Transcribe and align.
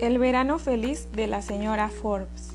El 0.00 0.18
verano 0.18 0.60
feliz 0.60 1.08
de 1.12 1.26
la 1.26 1.42
señora 1.42 1.88
Forbes. 1.88 2.52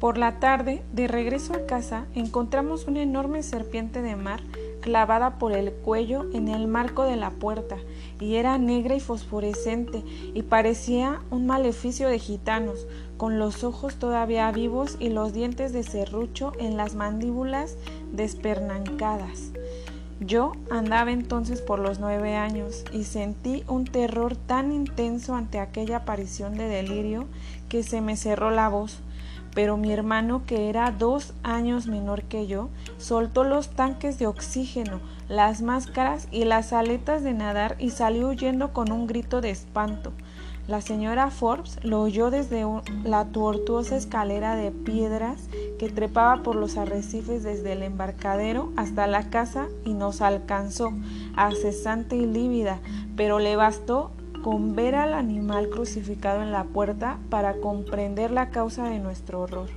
Por 0.00 0.16
la 0.16 0.40
tarde, 0.40 0.82
de 0.94 1.08
regreso 1.08 1.52
a 1.52 1.66
casa, 1.66 2.06
encontramos 2.14 2.86
una 2.86 3.02
enorme 3.02 3.42
serpiente 3.42 4.00
de 4.00 4.16
mar 4.16 4.40
clavada 4.80 5.38
por 5.38 5.52
el 5.52 5.70
cuello 5.72 6.24
en 6.32 6.48
el 6.48 6.68
marco 6.68 7.04
de 7.04 7.16
la 7.16 7.32
puerta, 7.32 7.76
y 8.18 8.36
era 8.36 8.56
negra 8.56 8.94
y 8.94 9.00
fosforescente, 9.00 10.02
y 10.32 10.42
parecía 10.42 11.20
un 11.30 11.46
maleficio 11.46 12.08
de 12.08 12.18
gitanos, 12.18 12.86
con 13.18 13.38
los 13.38 13.62
ojos 13.62 13.96
todavía 13.96 14.50
vivos 14.52 14.96
y 14.98 15.10
los 15.10 15.34
dientes 15.34 15.74
de 15.74 15.82
serrucho 15.82 16.54
en 16.58 16.78
las 16.78 16.94
mandíbulas 16.94 17.76
despernancadas. 18.10 19.52
Yo 20.20 20.52
andaba 20.68 21.12
entonces 21.12 21.62
por 21.62 21.78
los 21.78 22.00
nueve 22.00 22.34
años 22.34 22.84
y 22.92 23.04
sentí 23.04 23.62
un 23.68 23.84
terror 23.84 24.36
tan 24.36 24.72
intenso 24.72 25.36
ante 25.36 25.60
aquella 25.60 25.98
aparición 25.98 26.56
de 26.56 26.66
delirio 26.66 27.26
que 27.68 27.84
se 27.84 28.00
me 28.00 28.16
cerró 28.16 28.50
la 28.50 28.68
voz. 28.68 28.98
Pero 29.54 29.76
mi 29.76 29.92
hermano, 29.92 30.42
que 30.44 30.68
era 30.68 30.90
dos 30.90 31.34
años 31.44 31.86
menor 31.86 32.24
que 32.24 32.48
yo, 32.48 32.68
soltó 32.98 33.44
los 33.44 33.70
tanques 33.70 34.18
de 34.18 34.26
oxígeno, 34.26 35.00
las 35.28 35.62
máscaras 35.62 36.26
y 36.32 36.44
las 36.44 36.72
aletas 36.72 37.22
de 37.22 37.32
nadar 37.32 37.76
y 37.78 37.90
salió 37.90 38.28
huyendo 38.28 38.72
con 38.72 38.90
un 38.90 39.06
grito 39.06 39.40
de 39.40 39.50
espanto. 39.50 40.12
La 40.68 40.82
señora 40.82 41.30
Forbes 41.30 41.82
lo 41.82 42.02
oyó 42.02 42.30
desde 42.30 42.62
la 43.02 43.24
tortuosa 43.28 43.96
escalera 43.96 44.54
de 44.54 44.70
piedras 44.70 45.48
que 45.78 45.88
trepaba 45.88 46.42
por 46.42 46.56
los 46.56 46.76
arrecifes 46.76 47.42
desde 47.42 47.72
el 47.72 47.82
embarcadero 47.82 48.70
hasta 48.76 49.06
la 49.06 49.30
casa 49.30 49.68
y 49.86 49.94
nos 49.94 50.20
alcanzó, 50.20 50.92
accesante 51.36 52.16
y 52.16 52.26
lívida, 52.26 52.80
pero 53.16 53.38
le 53.38 53.56
bastó 53.56 54.10
con 54.44 54.76
ver 54.76 54.94
al 54.94 55.14
animal 55.14 55.70
crucificado 55.70 56.42
en 56.42 56.52
la 56.52 56.64
puerta 56.64 57.18
para 57.30 57.54
comprender 57.54 58.30
la 58.30 58.50
causa 58.50 58.90
de 58.90 58.98
nuestro 58.98 59.40
horror. 59.40 59.70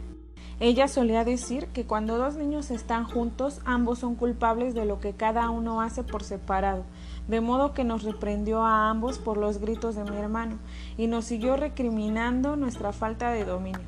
Ella 0.60 0.90
solía 0.90 1.24
decir 1.24 1.68
que 1.68 1.86
cuando 1.86 2.18
dos 2.18 2.36
niños 2.36 2.70
están 2.70 3.06
juntos, 3.06 3.62
ambos 3.64 4.00
son 4.00 4.16
culpables 4.16 4.76
de 4.76 4.84
lo 4.84 5.00
que 5.00 5.14
cada 5.14 5.50
uno 5.52 5.82
hace 5.82 6.04
por 6.04 6.24
separado, 6.24 6.84
de 7.32 7.40
modo 7.40 7.74
que 7.74 7.86
nos 7.86 8.04
reprendió 8.04 8.62
a 8.66 8.90
ambos 8.90 9.18
por 9.18 9.38
los 9.38 9.60
gritos 9.60 9.96
de 9.96 10.04
mi 10.04 10.18
hermano 10.18 10.58
y 10.98 11.08
nos 11.08 11.24
siguió 11.24 11.56
recriminando 11.56 12.58
nuestra 12.58 12.92
falta 12.92 13.32
de 13.32 13.46
dominio. 13.46 13.80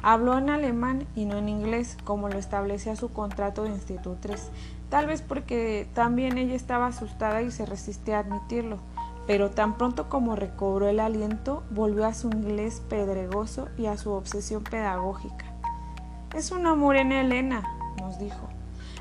Habló 0.00 0.38
en 0.38 0.48
alemán 0.48 1.06
y 1.14 1.26
no 1.26 1.36
en 1.36 1.50
inglés, 1.50 1.98
como 2.04 2.30
lo 2.30 2.38
establecía 2.38 2.96
su 2.96 3.12
contrato 3.12 3.64
de 3.64 3.70
institutriz, 3.70 4.48
tal 4.88 5.06
vez 5.06 5.20
porque 5.20 5.86
también 5.92 6.38
ella 6.38 6.54
estaba 6.54 6.86
asustada 6.86 7.42
y 7.42 7.50
se 7.50 7.66
resistía 7.66 8.16
a 8.16 8.20
admitirlo, 8.20 8.78
pero 9.26 9.50
tan 9.50 9.76
pronto 9.76 10.08
como 10.08 10.34
recobró 10.34 10.88
el 10.88 11.00
aliento, 11.00 11.64
volvió 11.70 12.06
a 12.06 12.14
su 12.14 12.30
inglés 12.30 12.82
pedregoso 12.88 13.68
y 13.76 13.84
a 13.84 13.98
su 13.98 14.12
obsesión 14.12 14.64
pedagógica. 14.64 15.44
Es 16.34 16.52
una 16.52 16.74
morena 16.74 17.20
Elena, 17.20 17.64
nos 18.00 18.18
dijo, 18.18 18.48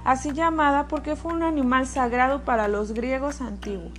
así 0.07 0.31
llamada 0.31 0.87
porque 0.87 1.17
fue 1.17 1.33
un 1.33 1.43
animal 1.43 1.85
sagrado 1.85 2.45
para 2.45 2.69
los 2.69 2.93
griegos 2.93 3.41
antiguos. 3.41 3.91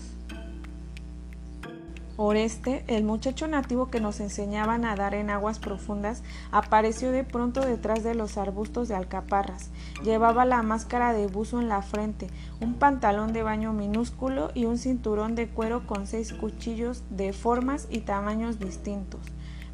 Oreste, 2.16 2.82
el 2.86 3.04
muchacho 3.04 3.46
nativo 3.46 3.90
que 3.90 4.00
nos 4.00 4.18
enseñaba 4.18 4.74
a 4.74 4.78
nadar 4.78 5.12
en 5.12 5.28
aguas 5.28 5.58
profundas, 5.58 6.22
apareció 6.50 7.12
de 7.12 7.24
pronto 7.24 7.60
detrás 7.60 8.02
de 8.04 8.14
los 8.14 8.38
arbustos 8.38 8.88
de 8.88 8.94
alcaparras. 8.94 9.68
Llevaba 10.02 10.46
la 10.46 10.62
máscara 10.62 11.12
de 11.12 11.26
buzo 11.26 11.60
en 11.60 11.68
la 11.68 11.82
frente, 11.82 12.28
un 12.62 12.74
pantalón 12.74 13.34
de 13.34 13.42
baño 13.42 13.74
minúsculo 13.74 14.50
y 14.54 14.64
un 14.64 14.78
cinturón 14.78 15.34
de 15.34 15.48
cuero 15.48 15.86
con 15.86 16.06
seis 16.06 16.32
cuchillos 16.32 17.04
de 17.10 17.34
formas 17.34 17.86
y 17.90 18.00
tamaños 18.00 18.58
distintos 18.58 19.20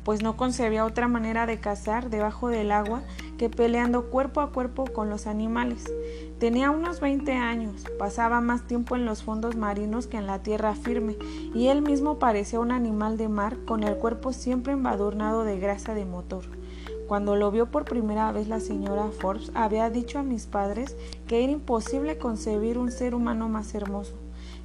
pues 0.05 0.23
no 0.23 0.37
concebía 0.37 0.85
otra 0.85 1.09
manera 1.09 1.47
de 1.47 1.59
cazar 1.59 2.11
debajo 2.11 2.49
del 2.49 2.73
agua 2.73 3.03
que 3.39 3.49
peleando 3.49 4.11
cuerpo 4.11 4.41
a 4.41 4.53
cuerpo 4.53 4.85
con 4.85 5.11
los 5.11 5.27
animales. 5.27 5.91
Tenía 6.39 6.71
unos 6.71 7.01
20 7.01 7.33
años, 7.33 7.85
pasaba 7.99 8.41
más 8.41 8.67
tiempo 8.67 8.97
en 8.97 9.07
los 9.07 9.23
fondos 9.23 9.57
marinos 9.57 10.07
que 10.07 10.19
en 10.19 10.27
la 10.27 10.43
tierra 10.43 10.75
firme, 10.75 11.17
y 11.55 11.69
él 11.69 11.83
mismo 11.83 12.19
parecía 12.19 12.61
un 12.61 12.71
animal 12.71 13.17
de 13.17 13.29
mar 13.29 13.57
con 13.65 13.83
el 13.83 13.97
cuerpo 13.97 14.33
siempre 14.33 14.75
embadurnado 14.75 15.45
de 15.45 15.59
grasa 15.59 15.95
de 15.95 16.05
motor. 16.05 16.45
Cuando 17.09 17.37
lo 17.37 17.51
vio 17.51 17.67
por 17.67 17.85
primera 17.85 18.33
vez 18.33 18.49
la 18.49 18.61
señora 18.61 19.11
Forbes 19.21 19.53
había 19.55 19.91
dicho 19.91 20.19
a 20.19 20.23
mis 20.23 20.47
padres 20.47 20.97
que 21.27 21.45
era 21.45 21.53
imposible 21.53 22.17
concebir 22.17 22.79
un 22.79 22.91
ser 22.91 23.15
humano 23.15 23.49
más 23.49 23.75
hermoso. 23.75 24.15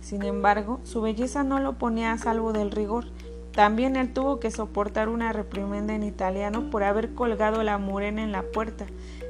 Sin 0.02 0.24
embargo, 0.24 0.80
su 0.84 1.02
belleza 1.02 1.44
no 1.44 1.60
lo 1.60 1.74
ponía 1.74 2.14
a 2.14 2.18
salvo 2.18 2.54
del 2.54 2.72
rigor, 2.72 3.06
también 3.52 3.96
él 3.96 4.14
tuvo 4.14 4.40
que 4.40 4.52
soportar 4.52 5.10
una 5.10 5.34
reprimenda 5.34 5.94
en 5.94 6.04
italiano 6.04 6.70
por 6.70 6.84
haber 6.84 7.14
colgado 7.14 7.64
la 7.64 7.78
morena 7.78 8.24
en 8.24 8.32
la 8.32 8.44
puerta, 8.44 8.86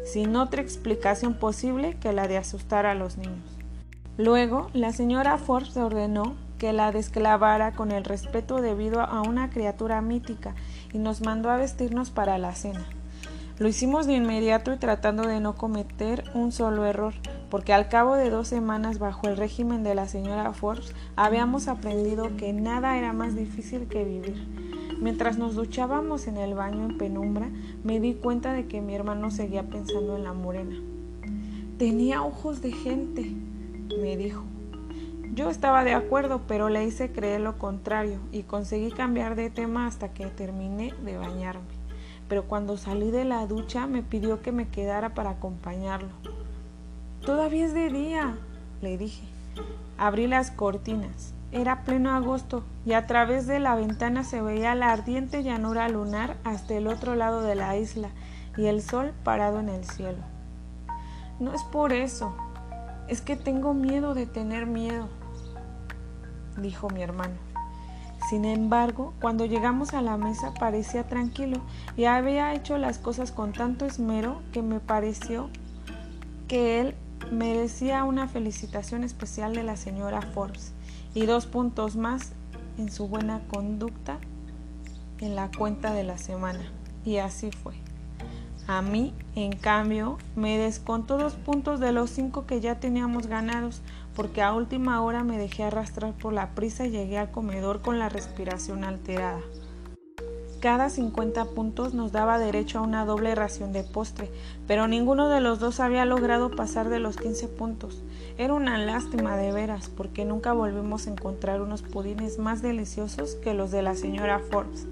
sin 0.06 0.36
otra 0.36 0.62
explicación 0.62 1.34
posible 1.34 1.98
que 2.00 2.14
la 2.14 2.28
de 2.28 2.38
asustar 2.38 2.86
a 2.86 2.96
los 2.96 3.18
niños. 3.18 3.58
Luego, 4.18 4.70
la 4.74 4.92
señora 4.92 5.38
Forbes 5.38 5.78
ordenó 5.78 6.36
que 6.58 6.74
la 6.74 6.92
desclavara 6.92 7.72
con 7.72 7.92
el 7.92 8.04
respeto 8.04 8.62
debido 8.62 9.02
a 9.02 9.22
una 9.22 9.50
criatura 9.50 10.02
mítica 10.02 10.56
y 10.92 10.98
nos 10.98 11.22
mandó 11.22 11.50
a 11.50 11.58
vestirnos 11.58 12.10
para 12.10 12.38
la 12.38 12.54
cena. 12.54 12.86
Lo 13.60 13.68
hicimos 13.68 14.08
de 14.08 14.14
inmediato 14.14 14.72
y 14.72 14.78
tratando 14.78 15.28
de 15.28 15.42
no 15.42 15.56
cometer 15.56 16.24
un 16.34 16.54
solo 16.54 16.86
error, 16.86 17.14
porque 17.50 17.74
al 17.74 17.90
cabo 17.90 18.16
de 18.16 18.30
dos 18.30 18.48
semanas 18.48 19.00
bajo 19.00 19.28
el 19.28 19.36
régimen 19.36 19.84
de 19.84 19.96
la 19.96 20.08
señora 20.08 20.54
Forbes 20.54 20.96
habíamos 21.18 21.68
aprendido 21.68 22.38
que 22.38 22.54
nada 22.54 22.98
era 22.98 23.12
más 23.12 23.36
difícil 23.36 23.90
que 23.90 24.06
vivir. 24.06 24.48
Mientras 25.02 25.38
nos 25.38 25.56
duchábamos 25.56 26.28
en 26.28 26.38
el 26.38 26.54
baño 26.54 26.86
en 26.86 26.98
penumbra, 26.98 27.50
me 27.84 28.00
di 28.00 28.14
cuenta 28.14 28.54
de 28.54 28.66
que 28.68 28.80
mi 28.80 28.96
hermano 28.96 29.30
seguía 29.30 29.64
pensando 29.64 30.16
en 30.16 30.24
la 30.24 30.32
morena. 30.32 30.78
Tenía 31.78 32.24
ojos 32.24 32.62
de 32.62 32.72
gente, 32.72 33.30
me 34.02 34.16
dijo. 34.16 34.46
Yo 35.34 35.50
estaba 35.50 35.84
de 35.84 35.96
acuerdo, 35.96 36.44
pero 36.48 36.70
le 36.70 36.86
hice 36.86 37.12
creer 37.12 37.42
lo 37.42 37.58
contrario 37.58 38.20
y 38.32 38.44
conseguí 38.44 38.90
cambiar 38.90 39.36
de 39.36 39.50
tema 39.50 39.86
hasta 39.86 40.14
que 40.14 40.28
terminé 40.28 40.94
de 41.04 41.18
bañarme. 41.18 41.79
Pero 42.30 42.44
cuando 42.44 42.78
salí 42.78 43.12
de 43.12 43.26
la 43.26 43.46
ducha 43.48 43.88
me 43.88 44.04
pidió 44.04 44.42
que 44.42 44.54
me 44.54 44.70
quedara 44.70 45.14
para 45.14 45.32
acompañarlo. 45.32 46.10
Todavía 47.26 47.66
es 47.66 47.74
de 47.74 47.90
día, 47.90 48.38
le 48.82 48.98
dije. 48.98 49.28
Abrí 49.98 50.28
las 50.28 50.52
cortinas. 50.52 51.34
Era 51.52 51.84
pleno 51.84 52.12
agosto 52.12 52.64
y 52.86 52.94
a 52.94 53.08
través 53.08 53.48
de 53.48 53.60
la 53.60 53.74
ventana 53.74 54.24
se 54.24 54.42
veía 54.42 54.76
la 54.76 54.92
ardiente 54.92 55.44
llanura 55.44 55.90
lunar 55.90 56.38
hasta 56.44 56.76
el 56.76 56.88
otro 56.88 57.16
lado 57.16 57.42
de 57.42 57.56
la 57.56 57.76
isla 57.76 58.10
y 58.56 58.68
el 58.68 58.84
sol 58.84 59.14
parado 59.24 59.60
en 59.60 59.70
el 59.70 59.84
cielo. 59.84 60.20
No 61.40 61.54
es 61.54 61.64
por 61.64 61.92
eso, 61.92 62.36
es 63.08 63.22
que 63.22 63.36
tengo 63.36 63.74
miedo 63.74 64.14
de 64.14 64.28
tener 64.28 64.68
miedo, 64.68 65.08
dijo 66.58 66.90
mi 66.90 67.02
hermano. 67.02 67.49
Sin 68.30 68.46
embargo, 68.46 69.14
cuando 69.20 69.48
llegamos 69.48 69.96
a 69.96 70.04
la 70.04 70.16
mesa 70.16 70.54
parecía 70.54 71.08
tranquilo 71.08 71.62
y 71.98 72.06
había 72.06 72.54
hecho 72.54 72.78
las 72.78 73.00
cosas 73.00 73.32
con 73.32 73.54
tanto 73.54 73.88
esmero 73.88 74.44
que 74.52 74.62
me 74.62 74.80
pareció 74.80 75.50
que 76.48 76.80
él 76.80 76.96
merecía 77.32 78.04
una 78.04 78.28
felicitación 78.28 79.04
especial 79.04 79.56
de 79.56 79.64
la 79.64 79.78
señora 79.78 80.22
Forbes 80.22 80.74
y 81.16 81.26
dos 81.26 81.48
puntos 81.48 81.96
más 81.96 82.34
en 82.78 82.92
su 82.92 83.08
buena 83.08 83.42
conducta 83.48 84.20
en 85.20 85.36
la 85.36 85.50
cuenta 85.50 85.92
de 85.94 86.04
la 86.04 86.20
semana. 86.20 86.72
Y 87.06 87.18
así 87.18 87.50
fue. 87.50 87.74
A 88.68 88.84
mí, 88.84 89.16
en 89.34 89.54
cambio, 89.54 90.20
me 90.36 90.60
descontó 90.60 91.18
dos 91.18 91.34
puntos 91.34 91.80
de 91.80 91.92
los 91.92 92.12
cinco 92.12 92.46
que 92.46 92.62
ya 92.62 92.80
teníamos 92.80 93.26
ganados, 93.26 93.82
porque 94.16 94.42
a 94.42 94.54
última 94.54 95.02
hora 95.02 95.24
me 95.24 95.38
dejé 95.38 95.64
arrastrar 95.64 96.14
por 96.14 96.34
la 96.34 96.56
prisa 96.56 96.86
y 96.86 96.92
llegué 96.92 97.18
al 97.18 97.32
comedor 97.32 97.82
con 97.82 98.00
la 98.00 98.10
respiración 98.10 98.84
alterada. 98.84 99.42
Cada 100.60 100.90
50 100.90 101.46
puntos 101.46 101.94
nos 101.94 102.12
daba 102.12 102.38
derecho 102.38 102.80
a 102.80 102.82
una 102.82 103.06
doble 103.06 103.34
ración 103.34 103.72
de 103.72 103.84
postre, 103.84 104.30
pero 104.68 104.90
ninguno 104.90 105.30
de 105.30 105.40
los 105.40 105.60
dos 105.60 105.80
había 105.80 106.04
logrado 106.04 106.52
pasar 106.52 106.90
de 106.90 107.00
los 107.00 107.16
15 107.16 107.48
puntos. 107.48 108.04
Era 108.38 108.54
una 108.54 108.78
lástima 108.78 109.38
de 109.38 109.54
veras, 109.54 109.88
porque 109.88 110.26
nunca 110.26 110.52
volvimos 110.52 111.08
a 111.08 111.12
encontrar 111.12 111.62
unos 111.62 111.82
pudines 111.82 112.40
más 112.40 112.62
deliciosos 112.62 113.36
que 113.36 113.54
los 113.54 113.72
de 113.72 113.84
la 113.84 113.96
señora 113.96 114.40
Forbes. 114.40 114.86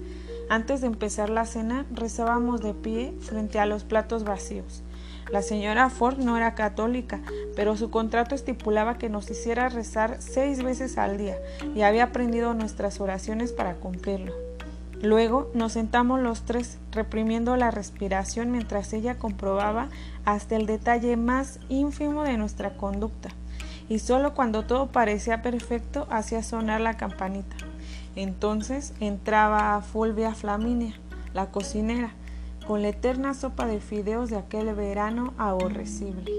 Antes 0.48 0.80
de 0.80 0.86
empezar 0.86 1.28
la 1.28 1.44
cena, 1.44 1.84
rezábamos 1.90 2.62
de 2.62 2.72
pie 2.72 3.14
frente 3.20 3.58
a 3.58 3.66
los 3.66 3.84
platos 3.84 4.24
vacíos. 4.24 4.82
La 5.30 5.42
señora 5.42 5.90
Forbes 5.90 6.24
no 6.24 6.36
era 6.36 6.54
católica, 6.54 7.20
pero 7.54 7.76
su 7.76 7.90
contrato 7.90 8.34
estipulaba 8.34 8.96
que 8.96 9.10
nos 9.10 9.30
hiciera 9.30 9.68
rezar 9.68 10.16
seis 10.20 10.62
veces 10.62 10.96
al 10.96 11.18
día 11.18 11.36
y 11.74 11.82
había 11.82 12.04
aprendido 12.04 12.54
nuestras 12.54 13.00
oraciones 13.00 13.52
para 13.52 13.74
cumplirlo. 13.74 14.32
Luego 15.02 15.50
nos 15.54 15.74
sentamos 15.74 16.20
los 16.20 16.42
tres, 16.42 16.78
reprimiendo 16.90 17.56
la 17.56 17.70
respiración 17.70 18.50
mientras 18.50 18.92
ella 18.92 19.16
comprobaba 19.16 19.90
hasta 20.24 20.56
el 20.56 20.66
detalle 20.66 21.16
más 21.16 21.60
ínfimo 21.68 22.24
de 22.24 22.36
nuestra 22.36 22.76
conducta, 22.76 23.28
y 23.88 24.00
solo 24.00 24.34
cuando 24.34 24.64
todo 24.64 24.88
parecía 24.88 25.40
perfecto 25.40 26.06
hacía 26.10 26.42
sonar 26.42 26.80
la 26.80 26.96
campanita. 26.96 27.56
Entonces 28.16 28.92
entraba 28.98 29.80
Fulvia 29.82 30.34
Flaminia, 30.34 30.94
la 31.32 31.52
cocinera, 31.52 32.14
con 32.68 32.82
la 32.82 32.88
eterna 32.90 33.32
sopa 33.32 33.66
de 33.66 33.80
fideos 33.80 34.28
de 34.28 34.36
aquel 34.36 34.74
verano 34.74 35.32
aborrecible. 35.38 36.30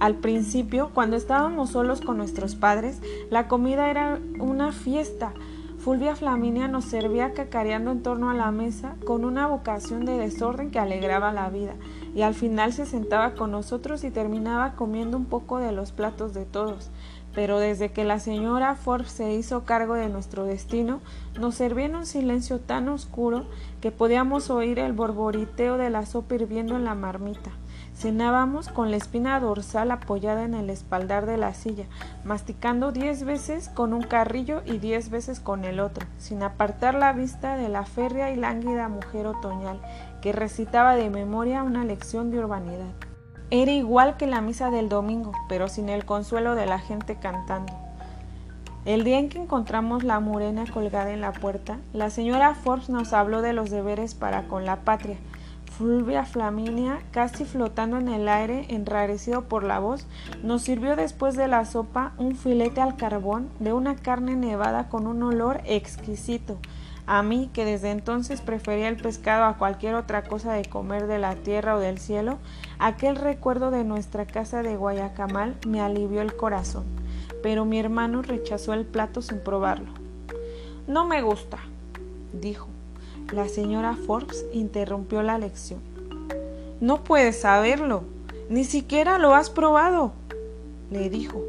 Al 0.00 0.14
principio, 0.14 0.90
cuando 0.94 1.16
estábamos 1.16 1.68
solos 1.68 2.00
con 2.00 2.16
nuestros 2.16 2.54
padres, 2.54 3.02
la 3.28 3.46
comida 3.46 3.90
era 3.90 4.18
una 4.40 4.72
fiesta. 4.72 5.34
Fulvia 5.76 6.16
Flaminia 6.16 6.66
nos 6.66 6.86
servía 6.86 7.34
cacareando 7.34 7.90
en 7.90 8.02
torno 8.02 8.30
a 8.30 8.34
la 8.34 8.50
mesa 8.52 8.96
con 9.04 9.26
una 9.26 9.46
vocación 9.46 10.06
de 10.06 10.16
desorden 10.16 10.70
que 10.70 10.78
alegraba 10.78 11.30
la 11.30 11.50
vida, 11.50 11.74
y 12.14 12.22
al 12.22 12.32
final 12.32 12.72
se 12.72 12.86
sentaba 12.86 13.34
con 13.34 13.50
nosotros 13.50 14.02
y 14.02 14.10
terminaba 14.10 14.76
comiendo 14.76 15.18
un 15.18 15.26
poco 15.26 15.58
de 15.58 15.72
los 15.72 15.92
platos 15.92 16.32
de 16.32 16.46
todos. 16.46 16.90
Pero 17.34 17.58
desde 17.58 17.90
que 17.90 18.04
la 18.04 18.20
señora 18.20 18.76
Forbes 18.76 19.10
se 19.10 19.32
hizo 19.32 19.64
cargo 19.64 19.94
de 19.94 20.08
nuestro 20.08 20.44
destino, 20.44 21.00
nos 21.38 21.56
servía 21.56 21.86
en 21.86 21.96
un 21.96 22.06
silencio 22.06 22.60
tan 22.60 22.88
oscuro 22.88 23.46
que 23.80 23.90
podíamos 23.90 24.50
oír 24.50 24.78
el 24.78 24.92
borboriteo 24.92 25.76
de 25.76 25.90
la 25.90 26.06
sopa 26.06 26.36
hirviendo 26.36 26.76
en 26.76 26.84
la 26.84 26.94
marmita. 26.94 27.50
Cenábamos 27.96 28.68
con 28.68 28.90
la 28.90 28.96
espina 28.96 29.38
dorsal 29.38 29.90
apoyada 29.90 30.44
en 30.44 30.54
el 30.54 30.68
espaldar 30.68 31.26
de 31.26 31.36
la 31.36 31.54
silla, 31.54 31.86
masticando 32.24 32.90
diez 32.90 33.24
veces 33.24 33.68
con 33.68 33.92
un 33.92 34.02
carrillo 34.02 34.62
y 34.64 34.78
diez 34.78 35.10
veces 35.10 35.38
con 35.38 35.64
el 35.64 35.78
otro, 35.78 36.06
sin 36.18 36.42
apartar 36.42 36.94
la 36.94 37.12
vista 37.12 37.56
de 37.56 37.68
la 37.68 37.84
férrea 37.84 38.32
y 38.32 38.36
lánguida 38.36 38.88
mujer 38.88 39.26
otoñal 39.26 39.80
que 40.22 40.32
recitaba 40.32 40.96
de 40.96 41.10
memoria 41.10 41.62
una 41.62 41.84
lección 41.84 42.30
de 42.30 42.38
urbanidad. 42.38 43.13
Era 43.50 43.72
igual 43.72 44.16
que 44.16 44.26
la 44.26 44.40
misa 44.40 44.70
del 44.70 44.88
domingo, 44.88 45.32
pero 45.48 45.68
sin 45.68 45.88
el 45.88 46.04
consuelo 46.04 46.54
de 46.54 46.66
la 46.66 46.78
gente 46.78 47.16
cantando. 47.16 47.72
El 48.84 49.04
día 49.04 49.18
en 49.18 49.28
que 49.28 49.38
encontramos 49.38 50.04
la 50.04 50.20
morena 50.20 50.64
colgada 50.72 51.12
en 51.12 51.20
la 51.20 51.32
puerta, 51.32 51.78
la 51.92 52.10
señora 52.10 52.54
Forbes 52.54 52.88
nos 52.88 53.12
habló 53.12 53.42
de 53.42 53.52
los 53.52 53.70
deberes 53.70 54.14
para 54.14 54.48
con 54.48 54.64
la 54.64 54.76
patria, 54.80 55.16
Fulvia 55.76 56.24
Flaminia, 56.24 57.00
casi 57.10 57.44
flotando 57.44 57.98
en 57.98 58.08
el 58.08 58.28
aire, 58.28 58.66
enrarecido 58.68 59.42
por 59.44 59.64
la 59.64 59.80
voz, 59.80 60.06
nos 60.44 60.62
sirvió 60.62 60.94
después 60.94 61.34
de 61.34 61.48
la 61.48 61.64
sopa 61.64 62.12
un 62.16 62.36
filete 62.36 62.80
al 62.80 62.96
carbón 62.96 63.48
de 63.58 63.72
una 63.72 63.96
carne 63.96 64.36
nevada 64.36 64.88
con 64.88 65.08
un 65.08 65.22
olor 65.22 65.60
exquisito. 65.64 66.58
A 67.06 67.22
mí, 67.22 67.50
que 67.52 67.66
desde 67.66 67.90
entonces 67.90 68.40
prefería 68.40 68.88
el 68.88 68.96
pescado 68.96 69.44
a 69.44 69.58
cualquier 69.58 69.94
otra 69.94 70.22
cosa 70.22 70.54
de 70.54 70.64
comer 70.64 71.06
de 71.06 71.18
la 71.18 71.34
tierra 71.34 71.76
o 71.76 71.78
del 71.78 71.98
cielo, 71.98 72.38
aquel 72.78 73.16
recuerdo 73.16 73.70
de 73.70 73.84
nuestra 73.84 74.26
casa 74.26 74.62
de 74.62 74.76
Guayacamal 74.76 75.56
me 75.66 75.82
alivió 75.82 76.22
el 76.22 76.34
corazón. 76.34 76.84
Pero 77.42 77.66
mi 77.66 77.78
hermano 77.78 78.22
rechazó 78.22 78.72
el 78.72 78.86
plato 78.86 79.20
sin 79.20 79.40
probarlo. 79.40 79.92
No 80.86 81.06
me 81.06 81.20
gusta, 81.20 81.58
dijo. 82.32 82.68
La 83.32 83.48
señora 83.48 83.96
Forbes 84.06 84.46
interrumpió 84.54 85.22
la 85.22 85.36
lección. 85.36 85.80
No 86.80 87.04
puedes 87.04 87.40
saberlo. 87.40 88.04
Ni 88.48 88.64
siquiera 88.64 89.18
lo 89.18 89.34
has 89.34 89.50
probado, 89.50 90.12
le 90.90 91.10
dijo. 91.10 91.42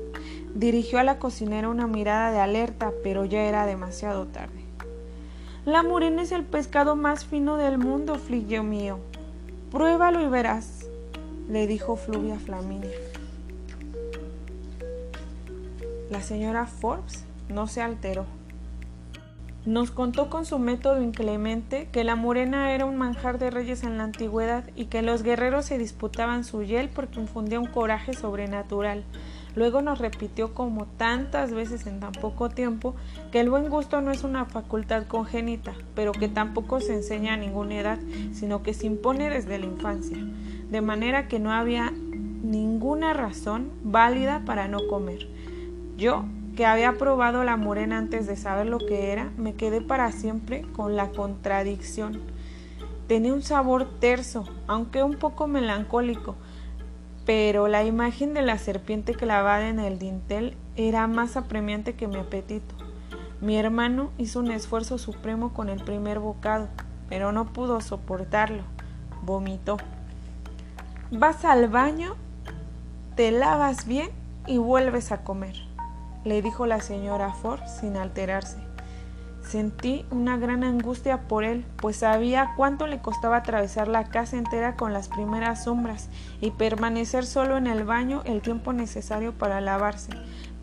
Dirigió 0.53 0.99
a 0.99 1.03
la 1.03 1.19
cocinera 1.19 1.69
una 1.69 1.87
mirada 1.87 2.31
de 2.31 2.39
alerta, 2.39 2.91
pero 3.03 3.23
ya 3.23 3.43
era 3.43 3.65
demasiado 3.65 4.25
tarde. 4.27 4.64
La 5.65 5.81
morena 5.81 6.21
es 6.21 6.31
el 6.31 6.43
pescado 6.43 6.95
más 6.95 7.25
fino 7.25 7.57
del 7.57 7.79
mundo, 7.79 8.19
flillo 8.19 8.61
mío. 8.61 8.99
Pruébalo 9.71 10.21
y 10.21 10.27
verás, 10.27 10.85
le 11.49 11.65
dijo 11.65 11.95
Fluvia 11.95 12.37
Flaminia. 12.37 12.91
La 16.11 16.21
señora 16.21 16.67
Forbes 16.67 17.25
no 17.49 17.65
se 17.65 17.81
alteró. 17.81 18.27
Nos 19.65 19.89
contó 19.89 20.29
con 20.29 20.45
su 20.45 20.59
método 20.59 21.01
inclemente 21.01 21.89
que 21.91 22.03
la 22.03 22.15
morena 22.15 22.71
era 22.71 22.85
un 22.85 22.97
manjar 22.97 23.39
de 23.39 23.49
reyes 23.49 23.83
en 23.83 23.97
la 23.97 24.03
antigüedad 24.03 24.69
y 24.75 24.85
que 24.85 25.01
los 25.01 25.23
guerreros 25.23 25.65
se 25.65 25.79
disputaban 25.79 26.43
su 26.43 26.61
hiel 26.61 26.89
porque 26.89 27.19
infundía 27.19 27.59
un 27.59 27.65
coraje 27.65 28.13
sobrenatural. 28.13 29.03
Luego 29.55 29.81
nos 29.81 29.99
repitió 29.99 30.53
como 30.53 30.85
tantas 30.85 31.53
veces 31.53 31.87
en 31.87 31.99
tan 31.99 32.11
poco 32.11 32.49
tiempo 32.49 32.95
que 33.31 33.39
el 33.39 33.49
buen 33.49 33.69
gusto 33.69 34.01
no 34.01 34.11
es 34.11 34.23
una 34.23 34.45
facultad 34.45 35.07
congénita, 35.07 35.73
pero 35.95 36.11
que 36.11 36.27
tampoco 36.27 36.81
se 36.81 36.93
enseña 36.93 37.33
a 37.33 37.37
ninguna 37.37 37.79
edad, 37.79 37.99
sino 38.33 38.63
que 38.63 38.73
se 38.73 38.87
impone 38.87 39.29
desde 39.29 39.57
la 39.57 39.65
infancia, 39.65 40.17
de 40.69 40.81
manera 40.81 41.27
que 41.27 41.39
no 41.39 41.53
había 41.53 41.91
ninguna 41.91 43.13
razón 43.13 43.71
válida 43.83 44.43
para 44.45 44.67
no 44.67 44.87
comer. 44.87 45.27
Yo 45.97 46.25
que 46.55 46.65
había 46.65 46.93
probado 46.93 47.43
la 47.43 47.57
morena 47.57 47.97
antes 47.97 48.27
de 48.27 48.37
saber 48.37 48.67
lo 48.67 48.79
que 48.79 49.11
era, 49.11 49.29
me 49.37 49.55
quedé 49.55 49.81
para 49.81 50.11
siempre 50.11 50.63
con 50.73 50.95
la 50.95 51.09
contradicción. 51.09 52.21
Tenía 53.07 53.33
un 53.33 53.43
sabor 53.43 53.87
terso, 53.99 54.45
aunque 54.67 55.03
un 55.03 55.15
poco 55.15 55.47
melancólico, 55.47 56.35
pero 57.25 57.67
la 57.67 57.83
imagen 57.83 58.33
de 58.33 58.41
la 58.41 58.57
serpiente 58.57 59.13
clavada 59.13 59.67
en 59.69 59.79
el 59.79 59.99
dintel 59.99 60.55
era 60.75 61.07
más 61.07 61.37
apremiante 61.37 61.95
que 61.95 62.07
mi 62.07 62.17
apetito. 62.17 62.75
Mi 63.41 63.57
hermano 63.57 64.11
hizo 64.17 64.39
un 64.39 64.51
esfuerzo 64.51 64.97
supremo 64.97 65.53
con 65.53 65.69
el 65.69 65.83
primer 65.83 66.19
bocado, 66.19 66.67
pero 67.09 67.31
no 67.31 67.51
pudo 67.53 67.81
soportarlo. 67.81 68.63
Vomitó. 69.23 69.77
Vas 71.11 71.45
al 71.45 71.67
baño, 71.67 72.15
te 73.15 73.31
lavas 73.31 73.87
bien 73.87 74.09
y 74.47 74.57
vuelves 74.57 75.11
a 75.11 75.23
comer 75.23 75.55
le 76.25 76.41
dijo 76.41 76.65
la 76.65 76.81
señora 76.81 77.33
Ford 77.33 77.61
sin 77.67 77.95
alterarse. 77.95 78.57
Sentí 79.47 80.05
una 80.09 80.37
gran 80.37 80.63
angustia 80.63 81.27
por 81.27 81.43
él, 81.43 81.65
pues 81.77 81.97
sabía 81.97 82.53
cuánto 82.57 82.87
le 82.87 82.99
costaba 82.99 83.37
atravesar 83.37 83.87
la 83.87 84.05
casa 84.05 84.37
entera 84.37 84.75
con 84.75 84.91
las 84.91 85.07
primeras 85.07 85.65
sombras 85.65 86.09
y 86.41 86.49
permanecer 86.49 87.25
solo 87.25 87.55
en 87.55 87.67
el 87.67 87.83
baño 87.83 88.23
el 88.25 88.41
tiempo 88.41 88.73
necesario 88.73 89.33
para 89.33 89.61
lavarse, 89.61 90.11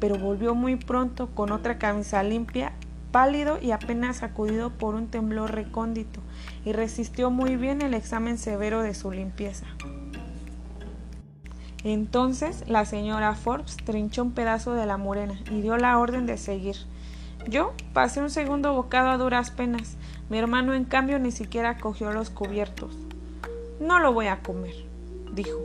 pero 0.00 0.19
volvió 0.19 0.56
muy 0.56 0.75
pronto 0.75 1.29
con 1.29 1.52
otra 1.52 1.79
camisa 1.79 2.25
limpia, 2.25 2.73
pálido 3.12 3.58
y 3.62 3.70
apenas 3.70 4.17
sacudido 4.17 4.70
por 4.70 4.96
un 4.96 5.06
temblor 5.06 5.52
recóndito, 5.52 6.20
y 6.64 6.73
resistió 6.73 7.31
muy 7.31 7.55
bien 7.55 7.82
el 7.82 7.94
examen 7.94 8.37
severo 8.37 8.82
de 8.82 8.94
su 8.94 9.12
limpieza. 9.12 9.67
Entonces 11.84 12.64
la 12.69 12.84
señora 12.84 13.37
Forbes 13.37 13.76
trinchó 13.76 14.23
un 14.25 14.32
pedazo 14.32 14.75
de 14.75 14.87
la 14.87 14.96
morena 14.96 15.38
y 15.50 15.61
dio 15.61 15.76
la 15.76 15.99
orden 15.99 16.26
de 16.26 16.37
seguir. 16.37 16.76
Yo 17.48 17.72
pasé 17.93 18.20
un 18.20 18.31
segundo 18.31 18.72
bocado 18.72 19.10
a 19.10 19.19
duras 19.19 19.50
penas. 19.50 19.96
Mi 20.28 20.38
hermano, 20.38 20.74
en 20.74 20.84
cambio, 20.84 21.19
ni 21.19 21.32
siquiera 21.32 21.78
cogió 21.78 22.12
los 22.12 22.31
cubiertos. 22.31 22.96
No 23.81 23.98
lo 23.98 24.12
voy 24.12 24.28
a 24.28 24.40
comer, 24.43 24.74
dijo. 25.32 25.58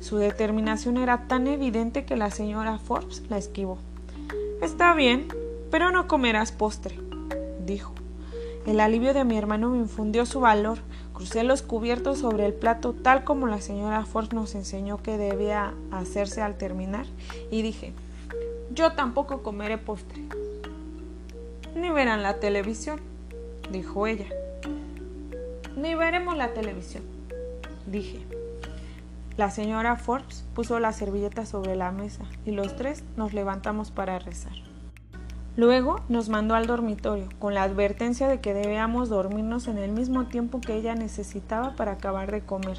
Su 0.00 0.16
determinación 0.16 0.96
era 0.96 1.26
tan 1.26 1.46
evidente 1.46 2.04
que 2.04 2.16
la 2.16 2.30
señora 2.30 2.78
Forbes 2.78 3.22
la 3.28 3.36
esquivó. 3.36 3.78
Está 4.62 4.94
bien, 4.94 5.28
pero 5.70 5.90
no 5.90 6.06
comerás 6.06 6.52
postre, 6.52 6.98
dijo. 7.64 7.94
El 8.64 8.80
alivio 8.80 9.12
de 9.12 9.24
mi 9.24 9.36
hermano 9.36 9.70
me 9.70 9.78
infundió 9.78 10.24
su 10.24 10.40
valor. 10.40 10.78
Crucé 11.12 11.42
los 11.42 11.62
cubiertos 11.62 12.18
sobre 12.18 12.46
el 12.46 12.54
plato 12.54 12.92
tal 12.92 13.24
como 13.24 13.46
la 13.46 13.60
señora 13.60 14.04
Ford 14.04 14.32
nos 14.32 14.54
enseñó 14.54 15.02
que 15.02 15.18
debía 15.18 15.74
hacerse 15.90 16.42
al 16.42 16.56
terminar 16.56 17.06
y 17.50 17.62
dije, 17.62 17.92
yo 18.70 18.92
tampoco 18.92 19.42
comeré 19.42 19.78
postre. 19.78 20.22
Ni 21.78 21.90
verán 21.90 22.24
la 22.24 22.40
televisión, 22.40 22.98
dijo 23.70 24.08
ella. 24.08 24.26
Ni 25.76 25.94
veremos 25.94 26.36
la 26.36 26.52
televisión, 26.52 27.04
dije. 27.86 28.26
La 29.36 29.52
señora 29.52 29.94
Forbes 29.94 30.44
puso 30.56 30.80
la 30.80 30.92
servilleta 30.92 31.46
sobre 31.46 31.76
la 31.76 31.92
mesa 31.92 32.24
y 32.44 32.50
los 32.50 32.74
tres 32.74 33.04
nos 33.16 33.32
levantamos 33.32 33.92
para 33.92 34.18
rezar. 34.18 34.54
Luego 35.56 36.00
nos 36.08 36.28
mandó 36.28 36.56
al 36.56 36.66
dormitorio, 36.66 37.28
con 37.38 37.54
la 37.54 37.62
advertencia 37.62 38.26
de 38.26 38.40
que 38.40 38.54
debíamos 38.54 39.08
dormirnos 39.08 39.68
en 39.68 39.78
el 39.78 39.92
mismo 39.92 40.26
tiempo 40.26 40.60
que 40.60 40.74
ella 40.74 40.96
necesitaba 40.96 41.76
para 41.76 41.92
acabar 41.92 42.32
de 42.32 42.40
comer. 42.40 42.78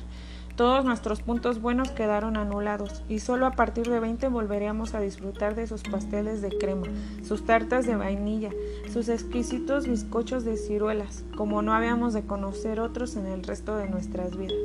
Todos 0.60 0.84
nuestros 0.84 1.22
puntos 1.22 1.62
buenos 1.62 1.90
quedaron 1.92 2.36
anulados 2.36 3.02
y 3.08 3.20
solo 3.20 3.46
a 3.46 3.52
partir 3.52 3.90
de 3.90 4.02
20 4.02 4.28
volveríamos 4.28 4.94
a 4.94 5.00
disfrutar 5.00 5.56
de 5.56 5.68
sus 5.68 5.84
pasteles 5.84 6.42
de 6.42 6.50
crema, 6.50 6.86
sus 7.26 7.46
tartas 7.46 7.86
de 7.86 7.96
vainilla, 7.96 8.50
sus 8.92 9.08
exquisitos 9.08 9.88
bizcochos 9.88 10.44
de 10.44 10.58
ciruelas, 10.58 11.24
como 11.38 11.62
no 11.62 11.74
habíamos 11.74 12.14
de 12.14 12.24
conocer 12.24 12.82
otros 12.82 13.16
en 13.16 13.28
el 13.28 13.44
resto 13.44 13.78
de 13.78 13.88
nuestras 13.88 14.36
vidas. 14.36 14.58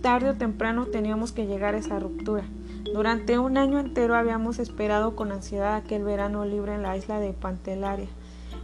Tarde 0.00 0.30
o 0.30 0.34
temprano 0.34 0.86
teníamos 0.86 1.32
que 1.32 1.48
llegar 1.48 1.74
a 1.74 1.78
esa 1.78 1.98
ruptura. 1.98 2.44
Durante 2.84 3.40
un 3.40 3.56
año 3.56 3.80
entero 3.80 4.14
habíamos 4.14 4.60
esperado 4.60 5.16
con 5.16 5.32
ansiedad 5.32 5.74
aquel 5.74 6.04
verano 6.04 6.44
libre 6.44 6.72
en 6.72 6.82
la 6.82 6.96
isla 6.96 7.18
de 7.18 7.32
Pantelaria, 7.32 8.10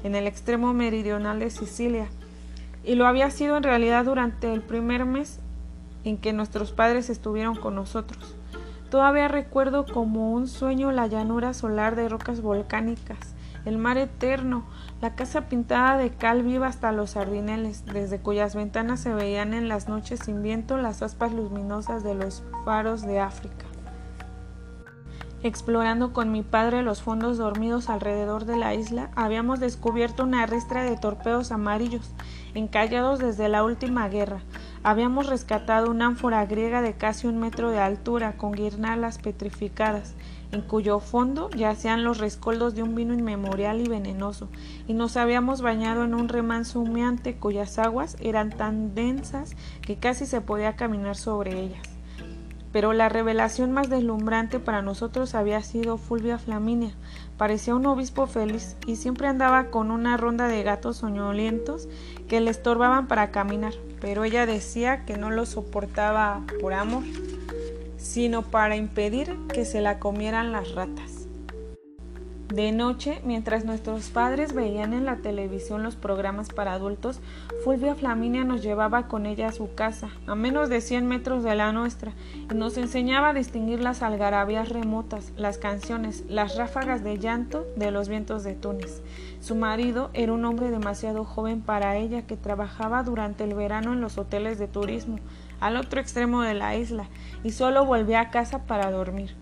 en 0.05 0.15
el 0.15 0.29
extremo 0.29 0.75
meridional 0.75 1.41
de 1.41 1.51
Sicilia, 1.51 2.07
y 2.85 2.95
lo 2.95 3.09
había 3.09 3.33
sido 3.33 3.57
en 3.57 3.65
realidad 3.65 4.05
durante 4.05 4.53
el 4.53 4.61
primer 4.61 5.05
mes 5.07 5.41
en 6.05 6.19
que 6.19 6.33
nuestros 6.33 6.73
padres 6.73 7.11
estuvieron 7.11 7.57
con 7.57 7.75
nosotros. 7.75 8.37
Todavía 8.91 9.29
recuerdo 9.29 9.87
como 9.87 10.33
un 10.33 10.49
sueño 10.49 10.91
la 10.91 11.07
llanura 11.07 11.55
solar 11.55 11.95
de 11.95 12.09
rocas 12.09 12.41
volcánicas, 12.41 13.35
el 13.65 13.79
mar 13.79 13.99
eterno, 13.99 14.65
la 15.01 15.15
casa 15.15 15.49
pintada 15.49 15.97
de 15.97 16.11
cal 16.11 16.43
viva 16.43 16.67
hasta 16.67 16.93
los 16.93 17.11
sardineles, 17.11 17.85
desde 17.85 18.21
cuyas 18.21 18.55
ventanas 18.55 19.01
se 19.01 19.15
veían 19.15 19.55
en 19.55 19.69
las 19.69 19.89
noches 19.89 20.21
sin 20.25 20.43
viento 20.43 20.77
las 20.77 21.03
aspas 21.03 21.33
luminosas 21.33 22.03
de 22.03 22.15
los 22.15 22.43
faros 22.65 23.03
de 23.03 23.21
África. 23.21 23.67
Explorando 25.43 26.13
con 26.13 26.33
mi 26.33 26.43
padre 26.43 26.83
los 26.83 27.01
fondos 27.01 27.39
dormidos 27.39 27.89
alrededor 27.89 28.45
de 28.45 28.59
la 28.59 28.75
isla, 28.75 29.11
habíamos 29.17 29.59
descubierto 29.59 30.25
una 30.25 30.45
ristra 30.45 30.83
de 30.83 30.99
torpedos 30.99 31.51
amarillos, 31.51 32.11
encallados 32.55 33.21
desde 33.21 33.49
la 33.49 33.65
última 33.65 34.09
guerra. 34.09 34.43
Habíamos 34.83 35.27
rescatado 35.27 35.91
una 35.91 36.07
ánfora 36.07 36.47
griega 36.47 36.81
de 36.81 36.95
casi 36.95 37.27
un 37.27 37.39
metro 37.39 37.71
de 37.71 37.79
altura, 37.79 38.39
con 38.39 38.53
guirnaldas 38.53 39.19
petrificadas, 39.19 40.15
en 40.53 40.63
cuyo 40.63 41.01
fondo 41.01 41.51
yacían 41.51 42.03
los 42.03 42.17
rescoldos 42.17 42.75
de 42.75 42.83
un 42.83 42.95
vino 42.95 43.13
inmemorial 43.13 43.83
y 43.83 43.89
venenoso, 43.89 44.49
y 44.89 44.95
nos 44.95 45.19
habíamos 45.19 45.61
bañado 45.61 46.05
en 46.05 46.15
un 46.15 46.31
remanso 46.31 46.81
humeante 46.81 47.37
cuyas 47.37 47.79
aguas 47.79 48.17
eran 48.21 48.49
tan 48.49 48.95
densas 48.95 49.55
que 49.83 49.97
casi 49.97 50.25
se 50.25 50.41
podía 50.41 50.77
caminar 50.77 51.15
sobre 51.15 51.61
ellas. 51.61 51.87
Pero 52.73 52.95
la 52.95 53.11
revelación 53.11 53.73
más 53.73 53.91
deslumbrante 53.91 54.61
para 54.61 54.81
nosotros 54.81 55.35
había 55.35 55.61
sido 55.63 55.99
Fulvia 55.99 56.39
Flaminia. 56.39 56.95
Parecía 57.37 57.75
un 57.75 57.85
obispo 57.85 58.27
feliz 58.27 58.77
y 58.87 58.97
siempre 58.97 59.27
andaba 59.27 59.71
con 59.71 59.91
una 59.91 60.17
ronda 60.17 60.47
de 60.47 60.63
gatos 60.63 60.99
soñolientos 60.99 61.89
que 62.29 62.41
le 62.41 62.51
estorbaban 62.51 63.09
para 63.09 63.33
caminar, 63.33 63.75
pero 64.01 64.25
ella 64.25 64.47
decía 64.47 65.05
que 65.05 65.17
no 65.17 65.31
lo 65.31 65.47
soportaba 65.47 66.43
por 66.61 66.73
amor, 66.73 67.05
sino 67.99 68.43
para 68.43 68.77
impedir 68.77 69.37
que 69.53 69.65
se 69.65 69.81
la 69.81 69.99
comieran 69.99 70.53
las 70.53 70.75
ratas. 70.75 71.20
De 72.51 72.73
noche, 72.73 73.21
mientras 73.25 73.65
nuestros 73.65 74.11
padres 74.11 74.55
veían 74.55 74.93
en 74.93 75.05
la 75.05 75.19
televisión 75.19 75.85
los 75.85 75.95
programas 75.95 76.49
para 76.49 76.73
adultos, 76.73 77.21
Fulvia 77.63 77.95
Flaminia 77.95 78.43
nos 78.43 78.61
llevaba 78.61 79.07
con 79.07 79.25
ella 79.25 79.47
a 79.47 79.53
su 79.53 79.73
casa, 79.77 80.09
a 80.27 80.35
menos 80.35 80.69
de 80.69 80.81
100 80.81 81.07
metros 81.07 81.45
de 81.45 81.55
la 81.55 81.71
nuestra, 81.71 82.13
y 82.51 82.55
nos 82.57 82.77
enseñaba 82.77 83.29
a 83.29 83.35
distinguir 83.35 83.81
las 83.81 84.03
algarabías 84.03 84.69
remotas, 84.69 85.31
las 85.37 85.59
canciones, 85.59 86.25
las 86.29 86.57
ráfagas 86.57 87.05
de 87.05 87.19
llanto 87.19 87.69
de 87.77 87.93
los 87.93 88.09
vientos 88.09 88.43
de 88.43 88.57
Túnez. 88.57 89.01
Su 89.41 89.55
marido 89.55 90.11
era 90.13 90.33
un 90.33 90.45
hombre 90.45 90.73
demasiado 90.73 91.25
joven 91.25 91.61
para 91.61 91.99
ella 91.99 92.27
que 92.27 92.37
trabajaba 92.37 93.05
durante 93.05 93.45
el 93.45 93.55
verano 93.55 93.93
en 93.93 94.01
los 94.01 94.19
hoteles 94.19 94.59
de 94.59 94.67
turismo, 94.67 95.21
al 95.61 95.77
otro 95.77 96.01
extremo 96.01 96.43
de 96.43 96.55
la 96.55 96.75
isla, 96.75 97.05
y 97.45 97.53
solo 97.53 97.85
volvía 97.85 98.21
a 98.21 98.31
casa 98.31 98.67
para 98.67 98.91
dormir. 98.91 99.37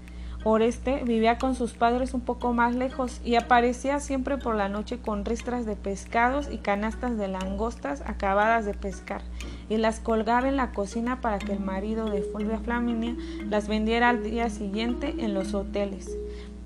Oreste 0.44 1.02
vivía 1.04 1.36
con 1.36 1.56
sus 1.56 1.72
padres 1.72 2.14
un 2.14 2.20
poco 2.20 2.52
más 2.52 2.74
lejos 2.74 3.20
y 3.24 3.34
aparecía 3.34 3.98
siempre 3.98 4.38
por 4.38 4.54
la 4.54 4.68
noche 4.68 4.98
con 4.98 5.24
ristras 5.24 5.66
de 5.66 5.74
pescados 5.74 6.48
y 6.50 6.58
canastas 6.58 7.18
de 7.18 7.26
langostas 7.26 8.02
acabadas 8.06 8.64
de 8.64 8.72
pescar 8.72 9.22
y 9.68 9.78
las 9.78 9.98
colgaba 9.98 10.48
en 10.48 10.56
la 10.56 10.70
cocina 10.70 11.20
para 11.20 11.40
que 11.40 11.52
el 11.52 11.60
marido 11.60 12.08
de 12.08 12.22
Fulvia 12.22 12.60
Flaminia 12.60 13.16
las 13.48 13.66
vendiera 13.66 14.10
al 14.10 14.22
día 14.22 14.48
siguiente 14.48 15.14
en 15.18 15.34
los 15.34 15.54
hoteles. 15.54 16.16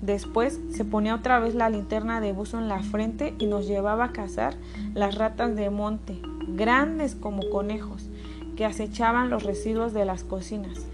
Después 0.03 0.59
se 0.69 0.85
ponía 0.85 1.15
otra 1.15 1.39
vez 1.39 1.55
la 1.55 1.69
linterna 1.69 2.21
de 2.21 2.31
buzo 2.31 2.59
en 2.59 2.67
la 2.67 2.83
frente 2.83 3.33
y 3.39 3.47
nos 3.47 3.67
llevaba 3.67 4.05
a 4.05 4.11
cazar 4.11 4.53
las 4.93 5.15
ratas 5.15 5.55
de 5.55 5.69
monte, 5.69 6.19
grandes 6.47 7.15
como 7.15 7.49
conejos, 7.49 8.09
que 8.55 8.65
acechaban 8.65 9.29
los 9.29 9.43
residuos 9.43 9.93
de 9.93 10.05
las 10.05 10.23
cocinas. 10.23 10.85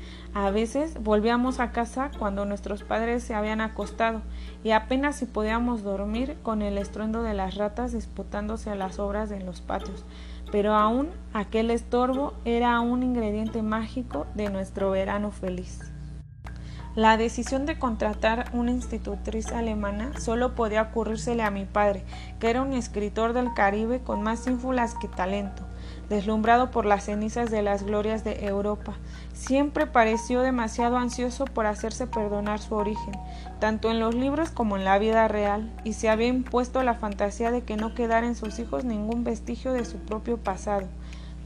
A 0.41 0.51
veces 0.51 1.03
volvíamos 1.03 1.59
a 1.59 1.73
casa 1.73 2.11
cuando 2.17 2.45
nuestros 2.45 2.83
padres 2.83 3.23
se 3.23 3.35
habían 3.35 3.59
acostado 3.59 4.21
y 4.63 4.71
apenas 4.71 5.17
si 5.17 5.25
podíamos 5.25 5.83
dormir 5.83 6.37
con 6.43 6.61
el 6.61 6.77
estruendo 6.77 7.23
de 7.23 7.33
las 7.33 7.55
ratas 7.55 7.91
disputándose 7.91 8.69
a 8.69 8.75
las 8.75 8.99
obras 8.99 9.31
en 9.31 9.45
los 9.45 9.59
patios. 9.59 10.05
Pero 10.49 10.75
aún 10.75 11.09
aquel 11.33 11.71
estorbo 11.71 12.35
era 12.45 12.79
un 12.79 13.03
ingrediente 13.03 13.61
mágico 13.63 14.27
de 14.33 14.49
nuestro 14.49 14.91
verano 14.91 15.29
feliz. 15.31 15.81
La 16.95 17.17
decisión 17.17 17.65
de 17.65 17.77
contratar 17.77 18.49
una 18.53 18.71
institutriz 18.71 19.51
alemana 19.51 20.17
solo 20.21 20.55
podía 20.55 20.83
ocurrírsele 20.83 21.43
a 21.43 21.51
mi 21.51 21.65
padre, 21.65 22.05
que 22.39 22.49
era 22.49 22.61
un 22.61 22.71
escritor 22.71 23.33
del 23.33 23.53
Caribe 23.53 23.99
con 24.03 24.21
más 24.21 24.47
ínfulas 24.47 24.95
que 24.95 25.09
talento 25.09 25.68
deslumbrado 26.09 26.71
por 26.71 26.85
las 26.85 27.05
cenizas 27.05 27.51
de 27.51 27.61
las 27.61 27.83
glorias 27.83 28.23
de 28.23 28.45
Europa. 28.45 28.95
Siempre 29.33 29.85
pareció 29.87 30.41
demasiado 30.41 30.97
ansioso 30.97 31.45
por 31.45 31.67
hacerse 31.67 32.07
perdonar 32.07 32.59
su 32.59 32.75
origen, 32.75 33.13
tanto 33.59 33.91
en 33.91 33.99
los 33.99 34.15
libros 34.15 34.49
como 34.49 34.75
en 34.75 34.83
la 34.83 34.97
vida 34.97 35.27
real, 35.27 35.71
y 35.83 35.93
se 35.93 36.09
había 36.09 36.27
impuesto 36.27 36.83
la 36.83 36.95
fantasía 36.95 37.51
de 37.51 37.61
que 37.61 37.77
no 37.77 37.93
quedara 37.93 38.27
en 38.27 38.35
sus 38.35 38.59
hijos 38.59 38.83
ningún 38.83 39.23
vestigio 39.23 39.71
de 39.71 39.85
su 39.85 39.97
propio 39.97 40.37
pasado. 40.37 40.87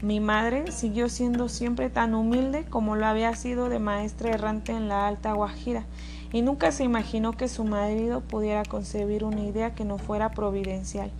Mi 0.02 0.20
madre 0.20 0.70
siguió 0.72 1.08
siendo 1.08 1.48
siempre 1.48 1.88
tan 1.88 2.14
humilde 2.14 2.64
como 2.68 2.96
lo 2.96 3.06
había 3.06 3.34
sido 3.36 3.68
de 3.68 3.78
maestra 3.78 4.30
errante 4.30 4.72
en 4.72 4.88
la 4.88 5.06
Alta 5.06 5.32
Guajira, 5.32 5.84
y 6.32 6.42
nunca 6.42 6.72
se 6.72 6.82
imaginó 6.82 7.32
que 7.32 7.48
su 7.48 7.64
marido 7.64 8.20
pudiera 8.20 8.64
concebir 8.64 9.24
una 9.24 9.42
idea 9.42 9.74
que 9.74 9.84
no 9.84 9.98
fuera 9.98 10.32
providencial 10.32 11.12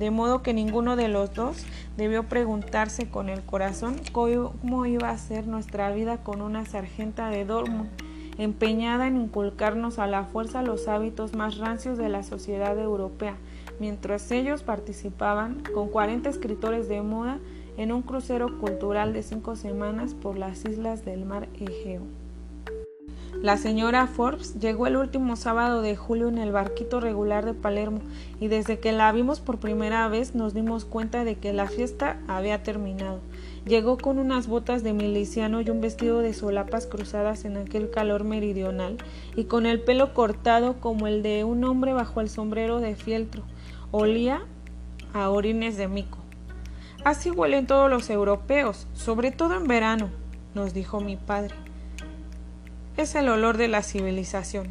de 0.00 0.10
modo 0.10 0.42
que 0.42 0.54
ninguno 0.54 0.96
de 0.96 1.08
los 1.08 1.34
dos 1.34 1.66
debió 1.98 2.22
preguntarse 2.22 3.10
con 3.10 3.28
el 3.28 3.42
corazón 3.42 3.96
cómo 4.12 4.86
iba 4.86 5.10
a 5.10 5.18
ser 5.18 5.46
nuestra 5.46 5.92
vida 5.92 6.24
con 6.24 6.40
una 6.40 6.64
sargenta 6.64 7.28
de 7.28 7.44
Dortmund, 7.44 7.90
empeñada 8.38 9.06
en 9.06 9.18
inculcarnos 9.18 9.98
a 9.98 10.06
la 10.06 10.24
fuerza 10.24 10.62
los 10.62 10.88
hábitos 10.88 11.34
más 11.34 11.58
rancios 11.58 11.98
de 11.98 12.08
la 12.08 12.22
sociedad 12.22 12.78
europea, 12.78 13.36
mientras 13.78 14.30
ellos 14.30 14.62
participaban 14.62 15.62
con 15.74 15.90
40 15.90 16.30
escritores 16.30 16.88
de 16.88 17.02
moda 17.02 17.38
en 17.76 17.92
un 17.92 18.00
crucero 18.00 18.58
cultural 18.58 19.12
de 19.12 19.22
cinco 19.22 19.54
semanas 19.54 20.14
por 20.14 20.38
las 20.38 20.64
islas 20.64 21.04
del 21.04 21.26
mar 21.26 21.50
Egeo. 21.52 22.19
La 23.42 23.56
señora 23.56 24.06
Forbes 24.06 24.60
llegó 24.60 24.86
el 24.86 24.98
último 24.98 25.34
sábado 25.34 25.80
de 25.80 25.96
julio 25.96 26.28
en 26.28 26.36
el 26.36 26.52
barquito 26.52 27.00
regular 27.00 27.46
de 27.46 27.54
Palermo 27.54 28.00
y 28.38 28.48
desde 28.48 28.80
que 28.80 28.92
la 28.92 29.10
vimos 29.12 29.40
por 29.40 29.58
primera 29.58 30.06
vez 30.08 30.34
nos 30.34 30.52
dimos 30.52 30.84
cuenta 30.84 31.24
de 31.24 31.36
que 31.36 31.54
la 31.54 31.66
fiesta 31.66 32.18
había 32.28 32.62
terminado. 32.62 33.20
Llegó 33.64 33.96
con 33.96 34.18
unas 34.18 34.46
botas 34.46 34.82
de 34.82 34.92
miliciano 34.92 35.62
y 35.62 35.70
un 35.70 35.80
vestido 35.80 36.18
de 36.18 36.34
solapas 36.34 36.86
cruzadas 36.86 37.46
en 37.46 37.56
aquel 37.56 37.90
calor 37.90 38.24
meridional 38.24 38.98
y 39.34 39.44
con 39.44 39.64
el 39.64 39.80
pelo 39.80 40.12
cortado 40.12 40.78
como 40.78 41.06
el 41.06 41.22
de 41.22 41.42
un 41.44 41.64
hombre 41.64 41.94
bajo 41.94 42.20
el 42.20 42.28
sombrero 42.28 42.78
de 42.80 42.94
fieltro. 42.94 43.44
Olía 43.90 44.42
a 45.14 45.30
orines 45.30 45.78
de 45.78 45.88
mico. 45.88 46.18
Así 47.04 47.30
huelen 47.30 47.66
todos 47.66 47.88
los 47.88 48.10
europeos, 48.10 48.86
sobre 48.92 49.30
todo 49.30 49.56
en 49.56 49.66
verano, 49.66 50.10
nos 50.54 50.74
dijo 50.74 51.00
mi 51.00 51.16
padre 51.16 51.54
es 52.96 53.14
el 53.14 53.28
olor 53.28 53.56
de 53.56 53.68
la 53.68 53.82
civilización. 53.82 54.68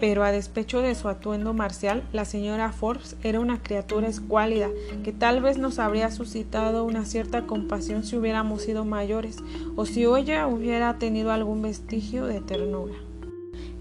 Pero 0.00 0.24
a 0.24 0.32
despecho 0.32 0.80
de 0.80 0.94
su 0.94 1.08
atuendo 1.08 1.52
marcial, 1.52 2.02
la 2.12 2.24
señora 2.24 2.72
Forbes 2.72 3.16
era 3.22 3.38
una 3.38 3.62
criatura 3.62 4.08
escuálida 4.08 4.68
que 5.04 5.12
tal 5.12 5.42
vez 5.42 5.58
nos 5.58 5.78
habría 5.78 6.10
suscitado 6.10 6.84
una 6.84 7.04
cierta 7.04 7.46
compasión 7.46 8.02
si 8.02 8.16
hubiéramos 8.16 8.62
sido 8.62 8.86
mayores 8.86 9.36
o 9.76 9.84
si 9.84 10.04
ella 10.04 10.46
hubiera 10.46 10.98
tenido 10.98 11.32
algún 11.32 11.60
vestigio 11.60 12.24
de 12.24 12.40
ternura. 12.40 12.94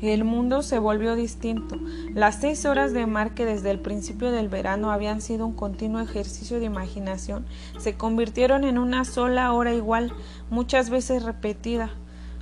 El 0.01 0.23
mundo 0.23 0.61
se 0.61 0.79
volvió 0.79 1.15
distinto. 1.15 1.77
Las 2.13 2.39
seis 2.39 2.65
horas 2.65 2.93
de 2.93 3.05
mar 3.05 3.33
que 3.33 3.43
desde 3.43 3.71
el 3.71 3.79
principio 3.79 4.31
del 4.31 4.47
verano 4.47 4.91
habían 4.91 5.21
sido 5.21 5.45
un 5.45 5.53
continuo 5.53 5.99
ejercicio 5.99 6.59
de 6.59 6.65
imaginación 6.65 7.45
se 7.77 7.95
convirtieron 7.95 8.63
en 8.63 8.77
una 8.77 9.03
sola 9.03 9.51
hora 9.51 9.73
igual, 9.73 10.13
muchas 10.49 10.89
veces 10.89 11.23
repetida, 11.23 11.91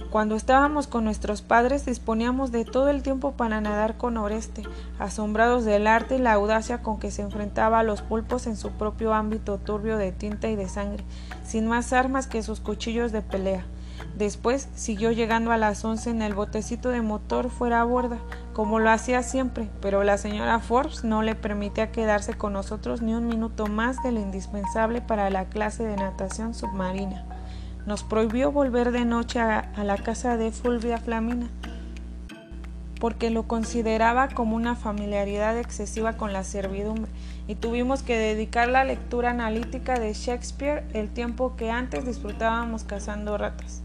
cuando 0.09 0.35
estábamos 0.35 0.87
con 0.87 1.03
nuestros 1.03 1.41
padres 1.41 1.85
disponíamos 1.85 2.51
de 2.51 2.65
todo 2.65 2.89
el 2.89 3.03
tiempo 3.03 3.33
para 3.33 3.61
nadar 3.61 3.97
con 3.97 4.17
Oreste, 4.17 4.63
asombrados 4.99 5.65
del 5.65 5.87
arte 5.87 6.15
y 6.15 6.19
la 6.19 6.33
audacia 6.33 6.81
con 6.81 6.99
que 6.99 7.11
se 7.11 7.21
enfrentaba 7.21 7.79
a 7.79 7.83
los 7.83 8.01
pulpos 8.01 8.47
en 8.47 8.55
su 8.55 8.71
propio 8.71 9.13
ámbito 9.13 9.57
turbio 9.57 9.97
de 9.97 10.11
tinta 10.11 10.47
y 10.47 10.55
de 10.55 10.69
sangre, 10.69 11.03
sin 11.45 11.67
más 11.67 11.93
armas 11.93 12.27
que 12.27 12.43
sus 12.43 12.59
cuchillos 12.59 13.11
de 13.11 13.21
pelea. 13.21 13.65
Después 14.15 14.69
siguió 14.75 15.11
llegando 15.11 15.51
a 15.51 15.57
las 15.57 15.83
once 15.83 16.09
en 16.09 16.21
el 16.21 16.33
botecito 16.33 16.89
de 16.89 17.01
motor 17.01 17.49
fuera 17.49 17.81
a 17.81 17.83
borda, 17.83 18.17
como 18.53 18.79
lo 18.79 18.89
hacía 18.89 19.23
siempre, 19.23 19.69
pero 19.81 20.03
la 20.03 20.17
señora 20.17 20.59
Forbes 20.59 21.03
no 21.03 21.21
le 21.21 21.35
permitía 21.35 21.91
quedarse 21.91 22.33
con 22.33 22.53
nosotros 22.53 23.01
ni 23.01 23.13
un 23.13 23.27
minuto 23.27 23.67
más 23.67 24.01
de 24.03 24.11
lo 24.11 24.19
indispensable 24.19 25.01
para 25.01 25.29
la 25.29 25.45
clase 25.45 25.83
de 25.83 25.95
natación 25.95 26.53
submarina 26.53 27.25
nos 27.87 28.03
prohibió 28.03 28.51
volver 28.51 28.91
de 28.91 29.05
noche 29.05 29.39
a, 29.39 29.71
la 29.77 29.97
casa 29.97 30.35
de 30.35 30.51
Fulvia 30.51 30.97
Flamina, 30.97 31.47
porque 32.99 33.29
lo 33.29 33.43
consideraba 33.43 34.27
como 34.27 34.57
una 34.57 34.75
familiaridad 34.75 35.57
excesiva 35.57 36.17
con 36.17 36.33
la 36.33 36.43
servidumbre, 36.43 37.09
y 37.47 37.55
tuvimos 37.55 38.03
que 38.03 38.17
dedicar 38.17 38.67
la 38.67 38.83
lectura 38.83 39.29
analítica 39.29 39.99
de 39.99 40.13
Shakespeare 40.13 40.83
el 40.93 41.07
tiempo 41.07 41.55
que 41.55 41.71
antes 41.71 42.05
disfrutábamos 42.05 42.83
cazando 42.83 43.37
ratas. 43.37 43.83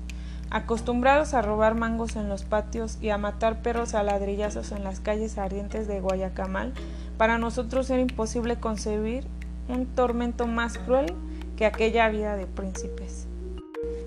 Acostumbrados 0.51 1.33
a 1.33 1.41
robar 1.41 1.77
mangos 1.77 2.17
en 2.17 2.29
los 2.29 2.43
patios 2.43 2.99
y 3.01 3.11
a 3.11 3.19
matar 3.19 3.63
perros 3.63 3.95
a 3.95 4.03
ladrillazos 4.03 4.73
en 4.73 4.83
las 4.83 4.99
calles 4.99 5.39
ardientes 5.39 5.87
de 5.87 6.01
Guayacamal, 6.01 6.75
Para 7.19 7.39
nosotros 7.39 7.89
era 7.89 8.01
imposible 8.01 8.57
concebir 8.57 9.29
un 9.69 9.87
tormento 9.87 10.49
más 10.49 10.77
cruel 10.77 11.15
que 11.57 11.67
aquella 11.67 12.09
vida 12.09 12.35
de 12.35 12.47
príncipes. 12.47 13.29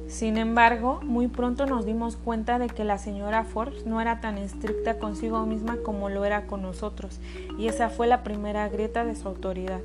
Sin 0.08 0.38
embargo, 0.38 1.00
muy 1.04 1.28
pronto 1.28 1.66
nos 1.66 1.86
dimos 1.86 2.16
cuenta 2.16 2.60
de 2.60 2.68
que 2.68 2.84
la 2.84 3.00
señora 3.00 3.44
Forbes 3.44 3.88
no 3.88 4.02
era 4.02 4.22
tan 4.22 4.38
estricta 4.38 5.00
consigo 5.00 5.46
misma 5.46 5.78
como 5.84 6.10
lo 6.10 6.26
era 6.26 6.46
con 6.46 6.62
nosotros, 6.62 7.20
y 7.58 7.68
esa 7.68 7.90
fue 7.90 8.06
la 8.06 8.24
primera 8.24 8.70
grieta 8.70 9.04
de 9.04 9.16
su 9.16 9.28
autoridad. 9.28 9.82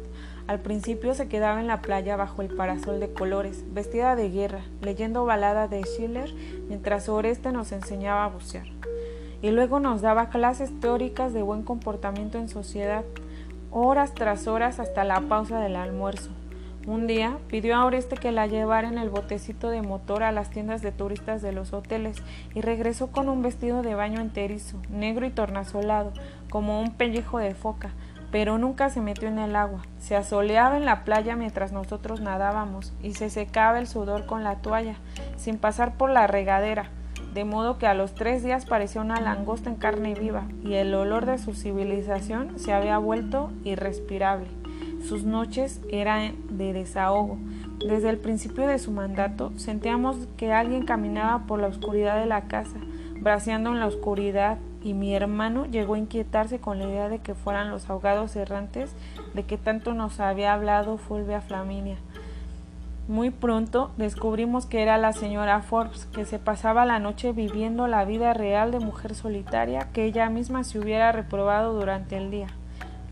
Al 0.46 0.60
principio 0.60 1.14
se 1.14 1.28
quedaba 1.28 1.60
en 1.60 1.68
la 1.68 1.80
playa 1.80 2.16
bajo 2.16 2.42
el 2.42 2.54
parasol 2.54 3.00
de 3.00 3.12
colores, 3.12 3.64
vestida 3.72 4.14
de 4.14 4.30
guerra, 4.30 4.60
leyendo 4.82 5.24
balada 5.24 5.68
de 5.68 5.82
Schiller, 5.84 6.34
mientras 6.68 7.08
Oreste 7.08 7.50
nos 7.50 7.72
enseñaba 7.72 8.24
a 8.24 8.28
bucear. 8.28 8.66
Y 9.42 9.52
luego 9.52 9.80
nos 9.80 10.02
daba 10.02 10.28
clases 10.28 10.78
teóricas 10.80 11.32
de 11.32 11.42
buen 11.42 11.62
comportamiento 11.62 12.36
en 12.36 12.48
sociedad, 12.48 13.04
horas 13.70 14.12
tras 14.12 14.46
horas 14.48 14.80
hasta 14.80 15.04
la 15.04 15.20
pausa 15.22 15.60
del 15.60 15.76
almuerzo. 15.76 16.30
Un 16.87 17.06
día 17.06 17.37
pidió 17.49 17.76
a 17.76 17.84
Oreste 17.84 18.16
que 18.16 18.32
la 18.32 18.46
llevara 18.46 18.88
en 18.88 18.96
el 18.96 19.10
botecito 19.10 19.68
de 19.68 19.82
motor 19.82 20.22
a 20.22 20.32
las 20.32 20.49
tiendas 20.49 20.80
de 20.80 20.92
turistas 20.92 21.42
de 21.42 21.52
los 21.52 21.75
hoteles 21.75 22.16
y 22.54 22.62
regresó 22.62 23.08
con 23.08 23.28
un 23.28 23.42
vestido 23.42 23.82
de 23.82 23.94
baño 23.94 24.18
enterizo, 24.22 24.78
negro 24.88 25.26
y 25.26 25.30
tornasolado, 25.30 26.14
como 26.49 26.80
un 26.80 26.92
pellejo 26.92 27.38
de 27.38 27.54
foca, 27.54 27.90
pero 28.32 28.56
nunca 28.56 28.88
se 28.88 29.02
metió 29.02 29.28
en 29.28 29.38
el 29.38 29.56
agua. 29.56 29.82
Se 29.99 30.16
asoleaba 30.16 30.78
en 30.78 30.87
la 30.87 31.04
playa 31.04 31.37
mientras 31.37 31.70
nosotros 31.70 32.22
nadábamos 32.22 32.94
y 33.02 33.12
se 33.12 33.28
secaba 33.28 33.78
el 33.78 33.87
sudor 33.87 34.25
con 34.25 34.42
la 34.42 34.56
toalla, 34.56 34.96
sin 35.37 35.58
pasar 35.58 35.99
por 35.99 36.08
la 36.08 36.28
regadera, 36.28 36.88
de 37.34 37.44
modo 37.44 37.76
que 37.76 37.88
a 37.88 37.94
los 37.94 38.14
tres 38.14 38.42
días 38.42 38.64
parecía 38.64 39.02
una 39.02 39.20
langosta 39.20 39.68
en 39.68 39.76
carne 39.76 40.14
viva 40.14 40.44
y 40.64 40.75
el 40.75 40.94
olor 40.94 41.26
de 41.26 41.37
su 41.37 41.52
civilización 41.52 42.58
se 42.58 42.72
había 42.72 42.96
vuelto 42.96 43.52
irrespirable. 43.64 44.59
Sus 45.10 45.24
noches 45.24 45.80
eran 45.90 46.36
de 46.56 46.72
desahogo. 46.72 47.36
Desde 47.84 48.10
el 48.10 48.18
principio 48.18 48.68
de 48.68 48.78
su 48.78 48.92
mandato 48.92 49.50
sentíamos 49.56 50.16
que 50.36 50.52
alguien 50.52 50.84
caminaba 50.84 51.48
por 51.48 51.58
la 51.58 51.66
oscuridad 51.66 52.20
de 52.20 52.26
la 52.26 52.42
casa, 52.42 52.76
braceando 53.20 53.70
en 53.70 53.80
la 53.80 53.88
oscuridad 53.88 54.58
y 54.84 54.94
mi 54.94 55.12
hermano 55.12 55.66
llegó 55.66 55.94
a 55.94 55.98
inquietarse 55.98 56.60
con 56.60 56.78
la 56.78 56.84
idea 56.84 57.08
de 57.08 57.18
que 57.18 57.34
fueran 57.34 57.70
los 57.70 57.90
ahogados 57.90 58.36
errantes 58.36 58.94
de 59.34 59.42
que 59.42 59.58
tanto 59.58 59.94
nos 59.94 60.20
había 60.20 60.54
hablado 60.54 60.96
Fulvia 60.96 61.40
Flaminia. 61.40 61.96
Muy 63.08 63.30
pronto 63.30 63.90
descubrimos 63.96 64.66
que 64.66 64.80
era 64.80 64.96
la 64.96 65.12
señora 65.12 65.60
Forbes, 65.62 66.06
que 66.06 66.24
se 66.24 66.38
pasaba 66.38 66.84
la 66.84 67.00
noche 67.00 67.32
viviendo 67.32 67.88
la 67.88 68.04
vida 68.04 68.32
real 68.32 68.70
de 68.70 68.78
mujer 68.78 69.16
solitaria 69.16 69.88
que 69.92 70.04
ella 70.04 70.30
misma 70.30 70.62
se 70.62 70.78
hubiera 70.78 71.10
reprobado 71.10 71.72
durante 71.72 72.16
el 72.16 72.30
día. 72.30 72.46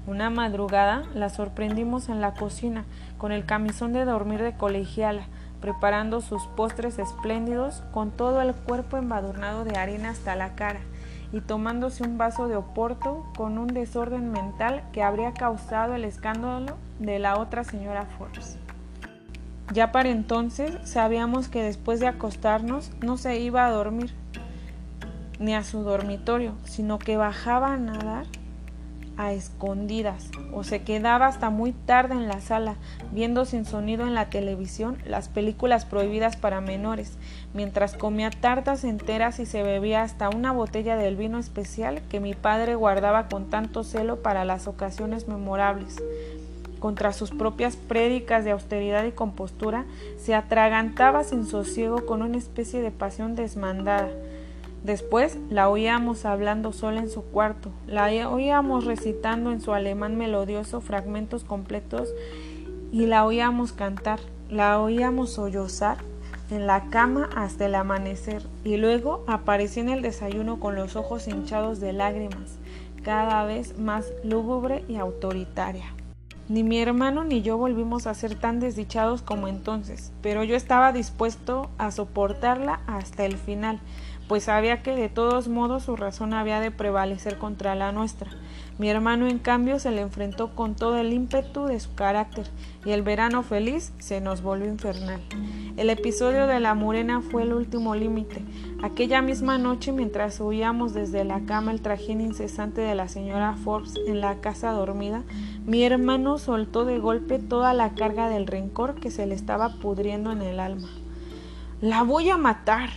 Una 0.08 0.30
madrugada 0.30 1.02
la 1.12 1.28
sorprendimos 1.28 2.08
en 2.08 2.22
la 2.22 2.32
cocina, 2.32 2.86
con 3.18 3.30
el 3.30 3.44
camisón 3.44 3.92
de 3.92 4.06
dormir 4.06 4.40
de 4.40 4.56
colegiala, 4.56 5.24
preparando 5.60 6.22
sus 6.22 6.46
postres 6.46 6.98
espléndidos, 6.98 7.82
con 7.92 8.10
todo 8.10 8.40
el 8.40 8.54
cuerpo 8.54 8.96
embadurnado 8.96 9.64
de 9.64 9.76
harina 9.76 10.08
hasta 10.08 10.34
la 10.34 10.54
cara 10.54 10.80
y 11.30 11.42
tomándose 11.42 12.04
un 12.04 12.16
vaso 12.16 12.48
de 12.48 12.56
oporto 12.56 13.26
con 13.36 13.58
un 13.58 13.66
desorden 13.66 14.32
mental 14.32 14.82
que 14.94 15.02
habría 15.02 15.34
causado 15.34 15.94
el 15.94 16.06
escándalo 16.06 16.78
de 16.98 17.18
la 17.18 17.38
otra 17.38 17.62
señora 17.62 18.06
Forbes. 18.16 18.56
Ya 19.74 19.92
para 19.92 20.08
entonces 20.08 20.72
sabíamos 20.84 21.48
que 21.48 21.62
después 21.62 22.00
de 22.00 22.06
acostarnos 22.06 22.92
no 23.02 23.18
se 23.18 23.40
iba 23.40 23.66
a 23.66 23.70
dormir 23.70 24.14
ni 25.38 25.54
a 25.54 25.64
su 25.64 25.82
dormitorio, 25.82 26.54
sino 26.64 26.98
que 26.98 27.18
bajaba 27.18 27.74
a 27.74 27.76
nadar 27.76 28.24
a 29.18 29.32
escondidas 29.32 30.30
o 30.54 30.62
se 30.64 30.82
quedaba 30.82 31.26
hasta 31.26 31.50
muy 31.50 31.72
tarde 31.72 32.14
en 32.14 32.28
la 32.28 32.40
sala 32.40 32.76
viendo 33.12 33.44
sin 33.44 33.64
sonido 33.66 34.06
en 34.06 34.14
la 34.14 34.30
televisión 34.30 34.96
las 35.04 35.28
películas 35.28 35.84
prohibidas 35.84 36.36
para 36.36 36.60
menores, 36.60 37.18
mientras 37.52 37.94
comía 37.94 38.30
tartas 38.30 38.84
enteras 38.84 39.40
y 39.40 39.46
se 39.46 39.62
bebía 39.62 40.02
hasta 40.02 40.30
una 40.30 40.52
botella 40.52 40.96
del 40.96 41.16
vino 41.16 41.38
especial 41.38 42.00
que 42.08 42.20
mi 42.20 42.34
padre 42.34 42.76
guardaba 42.76 43.28
con 43.28 43.50
tanto 43.50 43.82
celo 43.82 44.22
para 44.22 44.44
las 44.44 44.68
ocasiones 44.68 45.26
memorables. 45.26 45.96
Contra 46.78 47.12
sus 47.12 47.32
propias 47.32 47.74
prédicas 47.74 48.44
de 48.44 48.52
austeridad 48.52 49.04
y 49.04 49.10
compostura, 49.10 49.84
se 50.16 50.36
atragantaba 50.36 51.24
sin 51.24 51.44
sosiego 51.44 52.06
con 52.06 52.22
una 52.22 52.38
especie 52.38 52.80
de 52.82 52.92
pasión 52.92 53.34
desmandada 53.34 54.10
Después 54.84 55.38
la 55.50 55.68
oíamos 55.68 56.24
hablando 56.24 56.72
sola 56.72 57.00
en 57.00 57.10
su 57.10 57.22
cuarto, 57.22 57.70
la 57.86 58.06
oíamos 58.28 58.84
recitando 58.84 59.50
en 59.50 59.60
su 59.60 59.72
alemán 59.72 60.16
melodioso 60.16 60.80
fragmentos 60.80 61.44
completos 61.44 62.08
y 62.92 63.06
la 63.06 63.24
oíamos 63.24 63.72
cantar, 63.72 64.20
la 64.48 64.80
oíamos 64.80 65.32
sollozar 65.32 65.98
en 66.50 66.66
la 66.66 66.88
cama 66.88 67.28
hasta 67.36 67.66
el 67.66 67.74
amanecer 67.74 68.42
y 68.64 68.76
luego 68.76 69.24
aparecía 69.26 69.82
en 69.82 69.88
el 69.90 70.02
desayuno 70.02 70.60
con 70.60 70.76
los 70.76 70.96
ojos 70.96 71.28
hinchados 71.28 71.80
de 71.80 71.92
lágrimas, 71.92 72.58
cada 73.02 73.44
vez 73.44 73.78
más 73.78 74.06
lúgubre 74.24 74.84
y 74.88 74.96
autoritaria. 74.96 75.86
Ni 76.48 76.62
mi 76.62 76.80
hermano 76.80 77.24
ni 77.24 77.42
yo 77.42 77.58
volvimos 77.58 78.06
a 78.06 78.14
ser 78.14 78.34
tan 78.34 78.58
desdichados 78.58 79.20
como 79.20 79.48
entonces, 79.48 80.12
pero 80.22 80.44
yo 80.44 80.56
estaba 80.56 80.92
dispuesto 80.92 81.68
a 81.76 81.90
soportarla 81.90 82.80
hasta 82.86 83.26
el 83.26 83.36
final, 83.36 83.80
pues 84.28 84.44
sabía 84.44 84.82
que 84.82 84.94
de 84.94 85.08
todos 85.08 85.48
modos 85.48 85.84
su 85.84 85.96
razón 85.96 86.34
había 86.34 86.60
de 86.60 86.70
prevalecer 86.70 87.38
contra 87.38 87.74
la 87.74 87.92
nuestra. 87.92 88.30
Mi 88.78 88.88
hermano, 88.90 89.26
en 89.26 89.38
cambio, 89.38 89.80
se 89.80 89.90
le 89.90 90.02
enfrentó 90.02 90.54
con 90.54 90.76
todo 90.76 90.98
el 90.98 91.12
ímpetu 91.12 91.64
de 91.64 91.80
su 91.80 91.94
carácter, 91.94 92.46
y 92.84 92.92
el 92.92 93.02
verano 93.02 93.42
feliz 93.42 93.92
se 93.98 94.20
nos 94.20 94.42
volvió 94.42 94.68
infernal. 94.68 95.20
El 95.76 95.90
episodio 95.90 96.46
de 96.46 96.60
la 96.60 96.74
murena 96.74 97.20
fue 97.20 97.42
el 97.42 97.54
último 97.54 97.96
límite. 97.96 98.44
Aquella 98.82 99.22
misma 99.22 99.58
noche, 99.58 99.90
mientras 99.90 100.40
oíamos 100.40 100.94
desde 100.94 101.24
la 101.24 101.40
cama 101.40 101.72
el 101.72 101.80
trajín 101.80 102.20
incesante 102.20 102.80
de 102.82 102.94
la 102.94 103.08
señora 103.08 103.56
Forbes 103.64 103.94
en 104.06 104.20
la 104.20 104.36
casa 104.36 104.70
dormida, 104.70 105.24
mi 105.64 105.82
hermano 105.82 106.38
soltó 106.38 106.84
de 106.84 106.98
golpe 106.98 107.38
toda 107.38 107.72
la 107.74 107.94
carga 107.94 108.28
del 108.28 108.46
rencor 108.46 108.94
que 108.94 109.10
se 109.10 109.26
le 109.26 109.34
estaba 109.34 109.70
pudriendo 109.80 110.30
en 110.30 110.42
el 110.42 110.60
alma. 110.60 110.88
La 111.80 112.02
voy 112.02 112.30
a 112.30 112.36
matar, 112.36 112.90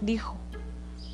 dijo. 0.00 0.41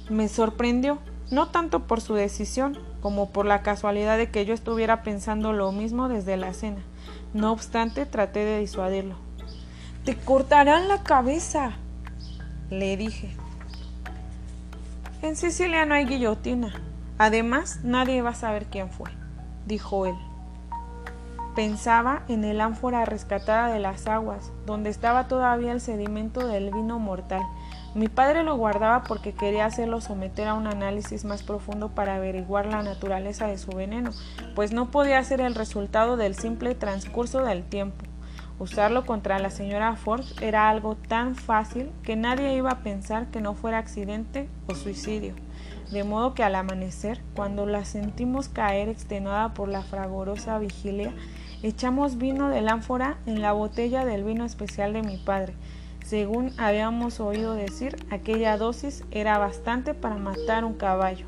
Me 0.08 0.28
sorprendió, 0.28 0.98
no 1.30 1.48
tanto 1.48 1.86
por 1.86 2.00
su 2.00 2.14
decisión, 2.14 2.78
como 3.00 3.30
por 3.30 3.46
la 3.46 3.62
casualidad 3.62 4.16
de 4.16 4.30
que 4.30 4.44
yo 4.44 4.54
estuviera 4.54 5.02
pensando 5.02 5.52
lo 5.52 5.72
mismo 5.72 6.08
desde 6.08 6.36
la 6.36 6.52
cena. 6.54 6.80
No 7.34 7.52
obstante, 7.52 8.06
traté 8.06 8.44
de 8.44 8.60
disuadirlo. 8.60 9.16
Te 10.04 10.16
cortarán 10.16 10.88
la 10.88 11.02
cabeza, 11.02 11.72
le 12.70 12.96
dije. 12.96 13.36
En 15.20 15.36
Sicilia 15.36 15.84
no 15.84 15.94
hay 15.94 16.06
guillotina. 16.06 16.72
Además, 17.18 17.80
nadie 17.82 18.22
va 18.22 18.30
a 18.30 18.34
saber 18.34 18.66
quién 18.66 18.90
fue, 18.90 19.10
dijo 19.66 20.06
él. 20.06 20.14
Pensaba 21.56 22.22
en 22.28 22.44
el 22.44 22.60
ánfora 22.60 23.04
rescatada 23.04 23.72
de 23.72 23.80
las 23.80 24.06
aguas, 24.06 24.52
donde 24.64 24.90
estaba 24.90 25.26
todavía 25.26 25.72
el 25.72 25.80
sedimento 25.80 26.46
del 26.46 26.70
vino 26.70 27.00
mortal, 27.00 27.42
mi 27.94 28.08
padre 28.08 28.42
lo 28.42 28.56
guardaba 28.56 29.02
porque 29.04 29.32
quería 29.32 29.66
hacerlo 29.66 30.00
someter 30.00 30.48
a 30.48 30.54
un 30.54 30.66
análisis 30.66 31.24
más 31.24 31.42
profundo 31.42 31.88
para 31.88 32.16
averiguar 32.16 32.66
la 32.66 32.82
naturaleza 32.82 33.46
de 33.46 33.58
su 33.58 33.70
veneno, 33.72 34.10
pues 34.54 34.72
no 34.72 34.90
podía 34.90 35.22
ser 35.24 35.40
el 35.40 35.54
resultado 35.54 36.16
del 36.16 36.34
simple 36.34 36.74
transcurso 36.74 37.42
del 37.42 37.64
tiempo. 37.64 38.04
Usarlo 38.58 39.06
contra 39.06 39.38
la 39.38 39.50
señora 39.50 39.94
Ford 39.94 40.24
era 40.40 40.68
algo 40.68 40.96
tan 40.96 41.36
fácil 41.36 41.90
que 42.02 42.16
nadie 42.16 42.56
iba 42.56 42.72
a 42.72 42.82
pensar 42.82 43.28
que 43.28 43.40
no 43.40 43.54
fuera 43.54 43.78
accidente 43.78 44.48
o 44.66 44.74
suicidio. 44.74 45.34
De 45.92 46.02
modo 46.02 46.34
que 46.34 46.42
al 46.42 46.56
amanecer, 46.56 47.20
cuando 47.34 47.66
la 47.66 47.84
sentimos 47.84 48.48
caer 48.48 48.88
extenuada 48.88 49.54
por 49.54 49.68
la 49.68 49.82
fragorosa 49.82 50.58
vigilia, 50.58 51.14
echamos 51.62 52.18
vino 52.18 52.48
del 52.48 52.68
ánfora 52.68 53.18
en 53.26 53.40
la 53.40 53.52
botella 53.52 54.04
del 54.04 54.24
vino 54.24 54.44
especial 54.44 54.92
de 54.92 55.02
mi 55.02 55.18
padre, 55.18 55.54
según 56.08 56.52
habíamos 56.56 57.20
oído 57.20 57.52
decir, 57.52 57.94
aquella 58.08 58.56
dosis 58.56 59.04
era 59.10 59.36
bastante 59.36 59.92
para 59.92 60.16
matar 60.16 60.64
un 60.64 60.72
caballo. 60.72 61.26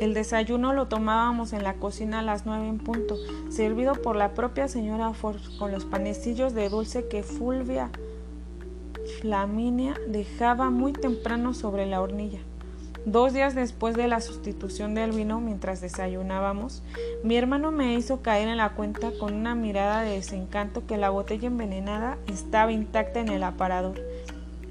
El 0.00 0.14
desayuno 0.14 0.72
lo 0.72 0.88
tomábamos 0.88 1.52
en 1.52 1.64
la 1.64 1.74
cocina 1.74 2.20
a 2.20 2.22
las 2.22 2.46
nueve 2.46 2.66
en 2.66 2.78
punto, 2.78 3.16
servido 3.50 3.92
por 3.92 4.16
la 4.16 4.32
propia 4.32 4.68
señora 4.68 5.12
Ford 5.12 5.40
con 5.58 5.70
los 5.70 5.84
panecillos 5.84 6.54
de 6.54 6.70
dulce 6.70 7.08
que 7.08 7.22
Fulvia 7.22 7.90
Flaminia 9.20 9.94
dejaba 10.08 10.70
muy 10.70 10.94
temprano 10.94 11.52
sobre 11.52 11.84
la 11.84 12.00
hornilla. 12.00 12.40
Dos 13.10 13.32
días 13.32 13.54
después 13.54 13.96
de 13.96 14.06
la 14.06 14.20
sustitución 14.20 14.94
del 14.94 15.12
vino 15.12 15.40
mientras 15.40 15.80
desayunábamos, 15.80 16.82
mi 17.24 17.38
hermano 17.38 17.72
me 17.72 17.94
hizo 17.94 18.20
caer 18.20 18.48
en 18.48 18.58
la 18.58 18.74
cuenta 18.74 19.12
con 19.18 19.32
una 19.32 19.54
mirada 19.54 20.02
de 20.02 20.10
desencanto 20.10 20.86
que 20.86 20.98
la 20.98 21.08
botella 21.08 21.46
envenenada 21.46 22.18
estaba 22.26 22.70
intacta 22.70 23.20
en 23.20 23.30
el 23.30 23.44
aparador. 23.44 23.98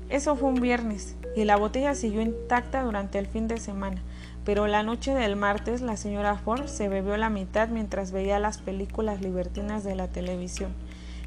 Eso 0.10 0.36
fue 0.36 0.50
un 0.50 0.62
viernes 0.62 1.16
y 1.36 1.46
la 1.46 1.56
botella 1.56 1.96
siguió 1.96 2.22
intacta 2.22 2.84
durante 2.84 3.18
el 3.18 3.26
fin 3.26 3.48
de 3.48 3.58
semana, 3.58 4.04
pero 4.46 4.68
la 4.68 4.84
noche 4.84 5.16
del 5.16 5.36
martes 5.36 5.82
la 5.82 5.98
señora 5.98 6.36
Ford 6.36 6.68
se 6.68 6.90
bebió 6.90 7.18
la 7.18 7.32
mitad 7.32 7.70
mientras 7.70 8.12
veía 8.12 8.38
las 8.38 8.60
películas 8.60 9.20
libertinas 9.20 9.84
de 9.84 9.96
la 9.96 10.10
televisión. 10.10 10.74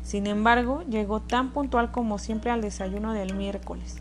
Sin 0.05 0.29
embargo, 0.29 0.85
llegó 0.88 1.18
tan 1.18 1.51
puntual 1.51 1.90
como 1.90 2.20
siempre 2.20 2.53
al 2.53 2.61
desayuno 2.61 3.14
del 3.14 3.35
miércoles. 3.35 4.01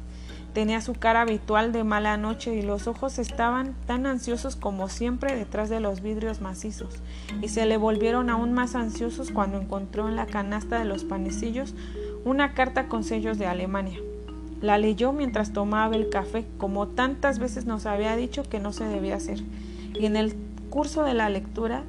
Tenía 0.53 0.81
su 0.81 0.93
cara 0.93 1.21
habitual 1.21 1.71
de 1.71 1.83
mala 1.83 2.17
noche 2.17 2.55
y 2.55 2.63
los 2.63 2.87
ojos 2.87 3.19
estaban 3.19 3.75
tan 3.85 4.05
ansiosos 4.07 4.55
como 4.55 4.89
siempre 4.89 5.35
detrás 5.35 5.69
de 5.69 5.79
los 5.79 6.01
vidrios 6.01 6.41
macizos, 6.41 7.01
y 7.41 7.49
se 7.49 7.65
le 7.65 7.77
volvieron 7.77 8.29
aún 8.29 8.53
más 8.53 8.75
ansiosos 8.75 9.31
cuando 9.31 9.59
encontró 9.59 10.09
en 10.09 10.15
la 10.15 10.25
canasta 10.25 10.79
de 10.79 10.85
los 10.85 11.03
panecillos 11.03 11.75
una 12.25 12.53
carta 12.53 12.87
con 12.87 13.03
sellos 13.03 13.37
de 13.37 13.45
Alemania. 13.45 13.99
La 14.59 14.77
leyó 14.77 15.13
mientras 15.13 15.53
tomaba 15.53 15.95
el 15.95 16.09
café, 16.09 16.45
como 16.57 16.87
tantas 16.87 17.39
veces 17.39 17.65
nos 17.65 17.85
había 17.85 18.15
dicho 18.15 18.43
que 18.43 18.59
no 18.59 18.73
se 18.73 18.85
debía 18.85 19.15
hacer, 19.15 19.39
y 19.93 20.05
en 20.05 20.15
el 20.15 20.35
curso 20.69 21.03
de 21.03 21.13
la 21.13 21.29
lectura 21.29 21.83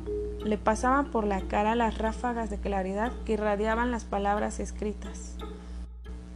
le 0.44 0.58
pasaban 0.58 1.10
por 1.10 1.26
la 1.26 1.40
cara 1.40 1.74
las 1.74 1.98
ráfagas 1.98 2.50
de 2.50 2.58
claridad 2.58 3.12
que 3.24 3.32
irradiaban 3.34 3.90
las 3.90 4.04
palabras 4.04 4.60
escritas. 4.60 5.36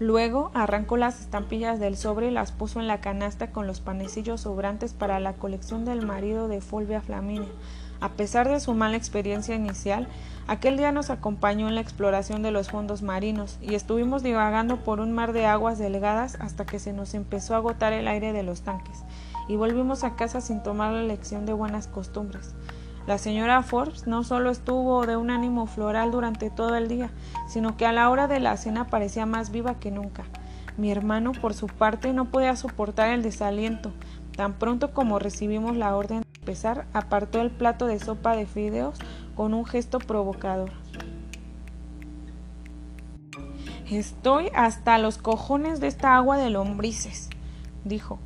Luego 0.04 0.50
arrancó 0.52 0.98
las 0.98 1.18
estampillas 1.18 1.80
del 1.80 1.96
sobre 1.96 2.28
y 2.28 2.30
las 2.30 2.52
puso 2.52 2.78
en 2.78 2.86
la 2.86 3.00
canasta 3.00 3.52
con 3.52 3.66
los 3.66 3.80
panecillos 3.80 4.42
sobrantes 4.42 4.92
para 4.92 5.18
la 5.18 5.32
colección 5.32 5.86
del 5.86 6.04
marido 6.04 6.46
de 6.46 6.60
Fulvia 6.60 7.00
Flaminia. 7.00 7.48
A 8.02 8.10
pesar 8.10 8.50
de 8.50 8.60
su 8.60 8.74
mala 8.74 8.98
experiencia 8.98 9.54
inicial, 9.54 10.06
aquel 10.46 10.76
día 10.76 10.92
nos 10.92 11.08
acompañó 11.08 11.68
en 11.68 11.74
la 11.74 11.80
exploración 11.80 12.42
de 12.42 12.50
los 12.50 12.68
fondos 12.68 13.00
marinos 13.00 13.56
y 13.62 13.76
estuvimos 13.76 14.22
divagando 14.22 14.76
por 14.76 15.00
un 15.00 15.10
mar 15.10 15.32
de 15.32 15.46
aguas 15.46 15.78
delgadas 15.78 16.36
hasta 16.38 16.66
que 16.66 16.78
se 16.78 16.92
nos 16.92 17.14
empezó 17.14 17.54
a 17.54 17.56
agotar 17.56 17.94
el 17.94 18.06
aire 18.06 18.34
de 18.34 18.42
los 18.42 18.60
tanques 18.60 19.04
y 19.48 19.56
volvimos 19.56 20.04
a 20.04 20.16
casa 20.16 20.42
sin 20.42 20.62
tomar 20.62 20.92
la 20.92 21.02
lección 21.02 21.46
de 21.46 21.54
buenas 21.54 21.86
costumbres. 21.86 22.54
La 23.06 23.18
señora 23.18 23.62
Forbes 23.62 24.06
no 24.06 24.24
solo 24.24 24.50
estuvo 24.50 25.04
de 25.04 25.18
un 25.18 25.30
ánimo 25.30 25.66
floral 25.66 26.10
durante 26.10 26.48
todo 26.48 26.74
el 26.74 26.88
día, 26.88 27.10
sino 27.46 27.76
que 27.76 27.84
a 27.84 27.92
la 27.92 28.08
hora 28.08 28.28
de 28.28 28.40
la 28.40 28.56
cena 28.56 28.86
parecía 28.86 29.26
más 29.26 29.50
viva 29.50 29.78
que 29.78 29.90
nunca. 29.90 30.24
Mi 30.78 30.90
hermano, 30.90 31.32
por 31.32 31.52
su 31.52 31.66
parte, 31.66 32.14
no 32.14 32.30
podía 32.30 32.56
soportar 32.56 33.10
el 33.10 33.22
desaliento. 33.22 33.92
Tan 34.34 34.54
pronto 34.54 34.92
como 34.92 35.18
recibimos 35.18 35.76
la 35.76 35.94
orden 35.94 36.22
de 36.22 36.40
empezar, 36.40 36.86
apartó 36.94 37.42
el 37.42 37.50
plato 37.50 37.86
de 37.86 38.00
sopa 38.00 38.34
de 38.36 38.46
fideos 38.46 38.98
con 39.36 39.52
un 39.52 39.66
gesto 39.66 39.98
provocador. 39.98 40.70
Estoy 43.90 44.48
hasta 44.54 44.96
los 44.96 45.18
cojones 45.18 45.78
de 45.78 45.88
esta 45.88 46.16
agua 46.16 46.38
de 46.38 46.48
lombrices, 46.48 47.28
dijo. 47.84 48.18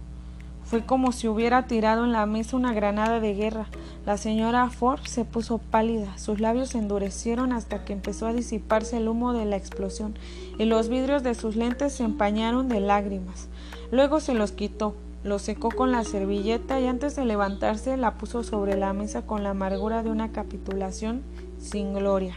Fue 0.68 0.84
como 0.84 1.12
si 1.12 1.26
hubiera 1.28 1.66
tirado 1.66 2.04
en 2.04 2.12
la 2.12 2.26
mesa 2.26 2.54
una 2.54 2.74
granada 2.74 3.20
de 3.20 3.32
guerra. 3.32 3.66
La 4.08 4.16
señora 4.16 4.70
Ford 4.70 5.00
se 5.04 5.26
puso 5.26 5.58
pálida, 5.58 6.16
sus 6.16 6.40
labios 6.40 6.70
se 6.70 6.78
endurecieron 6.78 7.52
hasta 7.52 7.84
que 7.84 7.92
empezó 7.92 8.26
a 8.26 8.32
disiparse 8.32 8.96
el 8.96 9.06
humo 9.06 9.34
de 9.34 9.44
la 9.44 9.56
explosión 9.56 10.14
y 10.56 10.64
los 10.64 10.88
vidrios 10.88 11.22
de 11.22 11.34
sus 11.34 11.56
lentes 11.56 11.92
se 11.92 12.04
empañaron 12.04 12.70
de 12.70 12.80
lágrimas. 12.80 13.48
Luego 13.90 14.20
se 14.20 14.32
los 14.32 14.52
quitó, 14.52 14.94
los 15.24 15.42
secó 15.42 15.68
con 15.68 15.92
la 15.92 16.04
servilleta 16.04 16.80
y 16.80 16.86
antes 16.86 17.16
de 17.16 17.26
levantarse 17.26 17.98
la 17.98 18.14
puso 18.14 18.44
sobre 18.44 18.78
la 18.78 18.94
mesa 18.94 19.26
con 19.26 19.42
la 19.42 19.50
amargura 19.50 20.02
de 20.02 20.08
una 20.08 20.32
capitulación 20.32 21.22
sin 21.58 21.92
gloria. 21.92 22.34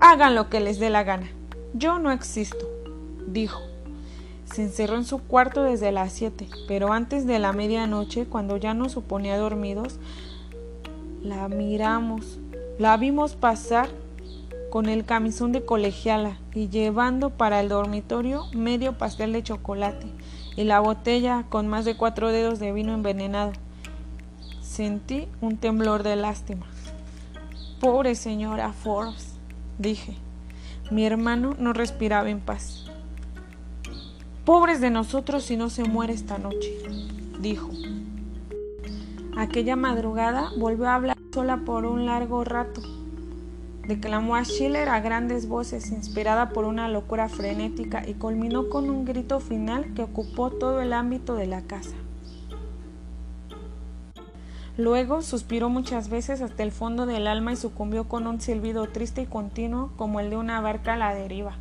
Hagan 0.00 0.34
lo 0.34 0.50
que 0.50 0.60
les 0.60 0.78
dé 0.78 0.90
la 0.90 1.02
gana. 1.02 1.30
Yo 1.72 1.98
no 1.98 2.12
existo, 2.12 2.68
dijo. 3.26 3.67
Se 4.52 4.62
encerró 4.62 4.96
en 4.96 5.04
su 5.04 5.18
cuarto 5.18 5.62
desde 5.62 5.92
las 5.92 6.12
siete, 6.12 6.48
pero 6.66 6.92
antes 6.92 7.26
de 7.26 7.38
la 7.38 7.52
medianoche, 7.52 8.26
cuando 8.26 8.56
ya 8.56 8.74
nos 8.74 8.92
suponía 8.92 9.36
dormidos, 9.36 9.98
la 11.22 11.48
miramos, 11.48 12.38
la 12.78 12.96
vimos 12.96 13.36
pasar 13.36 13.88
con 14.70 14.86
el 14.88 15.04
camisón 15.04 15.52
de 15.52 15.64
colegiala 15.64 16.38
y 16.54 16.68
llevando 16.68 17.30
para 17.30 17.60
el 17.60 17.68
dormitorio 17.68 18.46
medio 18.52 18.96
pastel 18.98 19.32
de 19.32 19.42
chocolate 19.42 20.06
y 20.56 20.64
la 20.64 20.80
botella 20.80 21.44
con 21.48 21.68
más 21.68 21.84
de 21.84 21.96
cuatro 21.96 22.30
dedos 22.30 22.58
de 22.58 22.72
vino 22.72 22.92
envenenado. 22.92 23.52
Sentí 24.60 25.28
un 25.40 25.56
temblor 25.56 26.02
de 26.02 26.16
lástima. 26.16 26.66
Pobre 27.80 28.14
señora 28.14 28.72
Forbes, 28.72 29.34
dije. 29.78 30.16
Mi 30.90 31.04
hermano 31.04 31.54
no 31.58 31.72
respiraba 31.74 32.30
en 32.30 32.40
paz. 32.40 32.87
Pobres 34.48 34.80
de 34.80 34.88
nosotros 34.88 35.44
si 35.44 35.58
no 35.58 35.68
se 35.68 35.84
muere 35.84 36.14
esta 36.14 36.38
noche, 36.38 36.74
dijo. 37.38 37.68
Aquella 39.36 39.76
madrugada 39.76 40.52
volvió 40.56 40.88
a 40.88 40.94
hablar 40.94 41.18
sola 41.34 41.58
por 41.66 41.84
un 41.84 42.06
largo 42.06 42.44
rato. 42.44 42.80
Declamó 43.86 44.36
a 44.36 44.44
Schiller 44.46 44.88
a 44.88 45.00
grandes 45.00 45.48
voces, 45.48 45.92
inspirada 45.92 46.48
por 46.48 46.64
una 46.64 46.88
locura 46.88 47.28
frenética, 47.28 48.08
y 48.08 48.14
culminó 48.14 48.70
con 48.70 48.88
un 48.88 49.04
grito 49.04 49.38
final 49.38 49.92
que 49.92 50.02
ocupó 50.02 50.48
todo 50.48 50.80
el 50.80 50.94
ámbito 50.94 51.34
de 51.34 51.46
la 51.46 51.60
casa. 51.60 51.94
Luego 54.78 55.20
suspiró 55.20 55.68
muchas 55.68 56.08
veces 56.08 56.40
hasta 56.40 56.62
el 56.62 56.72
fondo 56.72 57.04
del 57.04 57.26
alma 57.26 57.52
y 57.52 57.56
sucumbió 57.56 58.04
con 58.04 58.26
un 58.26 58.40
silbido 58.40 58.86
triste 58.86 59.20
y 59.20 59.26
continuo 59.26 59.90
como 59.98 60.20
el 60.20 60.30
de 60.30 60.38
una 60.38 60.58
barca 60.62 60.94
a 60.94 60.96
la 60.96 61.14
deriva. 61.14 61.58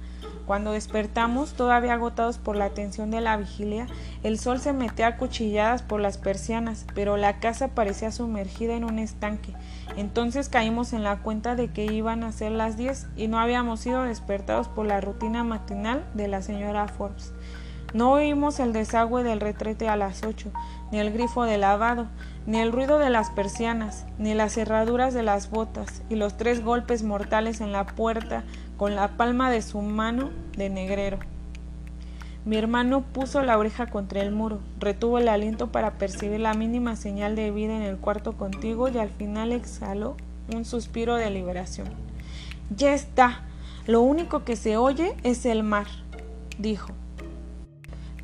Cuando 0.47 0.71
despertamos, 0.71 1.55
todavía 1.55 1.91
agotados 1.91 2.37
por 2.37 2.55
la 2.55 2.69
tensión 2.69 3.11
de 3.11 3.19
la 3.19 3.35
vigilia, 3.35 3.85
el 4.23 4.39
sol 4.39 4.61
se 4.61 4.71
metía 4.71 5.07
a 5.07 5.17
cuchilladas 5.17 5.83
por 5.83 5.99
las 5.99 6.17
persianas, 6.17 6.85
pero 6.95 7.17
la 7.17 7.41
casa 7.41 7.67
parecía 7.67 8.13
sumergida 8.13 8.73
en 8.73 8.85
un 8.85 8.97
estanque. 8.97 9.53
Entonces 9.97 10.47
caímos 10.47 10.93
en 10.93 11.03
la 11.03 11.17
cuenta 11.17 11.55
de 11.55 11.67
que 11.67 11.83
iban 11.91 12.23
a 12.23 12.31
ser 12.31 12.53
las 12.53 12.77
diez 12.77 13.07
y 13.17 13.27
no 13.27 13.39
habíamos 13.39 13.81
sido 13.81 14.03
despertados 14.03 14.69
por 14.69 14.85
la 14.85 15.01
rutina 15.01 15.43
matinal 15.43 16.05
de 16.13 16.29
la 16.29 16.41
señora 16.41 16.87
Forbes. 16.87 17.33
No 17.93 18.11
oímos 18.11 18.59
el 18.59 18.73
desagüe 18.73 19.23
del 19.23 19.41
retrete 19.41 19.89
a 19.89 19.95
las 19.95 20.23
ocho, 20.23 20.51
ni 20.91 20.99
el 20.99 21.11
grifo 21.11 21.43
de 21.43 21.57
lavado, 21.57 22.07
ni 22.45 22.59
el 22.59 22.71
ruido 22.71 22.99
de 22.99 23.09
las 23.09 23.29
persianas, 23.31 24.05
ni 24.17 24.33
las 24.33 24.53
cerraduras 24.53 25.13
de 25.13 25.23
las 25.23 25.49
botas, 25.49 26.03
y 26.09 26.15
los 26.15 26.37
tres 26.37 26.63
golpes 26.63 27.03
mortales 27.03 27.59
en 27.61 27.71
la 27.71 27.85
puerta 27.85 28.43
con 28.77 28.95
la 28.95 29.17
palma 29.17 29.51
de 29.51 29.61
su 29.61 29.81
mano 29.81 30.29
de 30.55 30.69
negrero. 30.69 31.19
Mi 32.45 32.55
hermano 32.55 33.01
puso 33.01 33.41
la 33.41 33.57
oreja 33.57 33.87
contra 33.87 34.21
el 34.21 34.31
muro, 34.31 34.59
retuvo 34.79 35.17
el 35.17 35.27
aliento 35.27 35.67
para 35.71 35.97
percibir 35.97 36.39
la 36.39 36.53
mínima 36.53 36.95
señal 36.95 37.35
de 37.35 37.51
vida 37.51 37.75
en 37.75 37.81
el 37.81 37.97
cuarto 37.97 38.37
contigo 38.37 38.87
y 38.87 38.97
al 38.97 39.09
final 39.09 39.51
exhaló 39.51 40.15
un 40.55 40.63
suspiro 40.63 41.15
de 41.15 41.29
liberación. 41.29 41.89
Ya 42.75 42.93
está. 42.93 43.41
Lo 43.85 44.01
único 44.01 44.43
que 44.43 44.55
se 44.55 44.77
oye 44.77 45.15
es 45.23 45.45
el 45.45 45.63
mar, 45.63 45.87
dijo. 46.57 46.93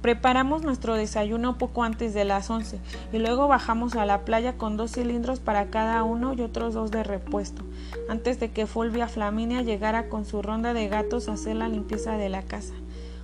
Preparamos 0.03 0.63
nuestro 0.63 0.95
desayuno 0.95 1.57
poco 1.57 1.81
antes 1.81 2.13
de 2.13 2.25
las 2.25 2.49
once 2.49 2.77
y 3.13 3.19
luego 3.19 3.47
bajamos 3.47 3.95
a 3.95 4.05
la 4.05 4.25
playa 4.25 4.57
con 4.57 4.75
dos 4.75 4.91
cilindros 4.91 5.39
para 5.39 5.67
cada 5.67 6.03
uno 6.03 6.33
y 6.33 6.41
otros 6.41 6.73
dos 6.73 6.91
de 6.91 7.03
repuesto, 7.03 7.63
antes 8.09 8.37
de 8.37 8.51
que 8.51 8.67
Fulvia 8.67 9.07
Flaminia 9.07 9.61
llegara 9.61 10.09
con 10.09 10.25
su 10.25 10.41
ronda 10.41 10.73
de 10.73 10.89
gatos 10.89 11.29
a 11.29 11.33
hacer 11.33 11.55
la 11.55 11.69
limpieza 11.69 12.17
de 12.17 12.27
la 12.27 12.41
casa. 12.41 12.73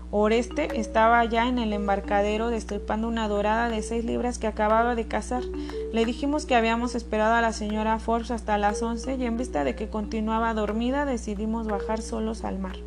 Oreste 0.09 0.79
estaba 0.79 1.25
ya 1.25 1.49
en 1.49 1.59
el 1.59 1.73
embarcadero 1.73 2.49
destripando 2.49 3.09
una 3.09 3.27
dorada 3.27 3.67
de 3.67 3.81
seis 3.81 4.05
libras 4.05 4.39
que 4.39 4.47
acababa 4.47 4.95
de 4.95 5.05
cazar. 5.05 5.43
Le 5.91 6.05
dijimos 6.05 6.45
que 6.45 6.55
habíamos 6.55 6.95
esperado 6.95 7.33
a 7.33 7.41
la 7.41 7.51
señora 7.51 7.99
Forbes 7.99 8.31
hasta 8.31 8.57
las 8.57 8.81
once 8.81 9.15
y 9.15 9.25
en 9.25 9.35
vista 9.35 9.65
de 9.65 9.75
que 9.75 9.89
continuaba 9.89 10.53
dormida 10.53 11.03
decidimos 11.03 11.67
bajar 11.67 12.01
solos 12.01 12.45
al 12.45 12.57
mar. 12.57 12.77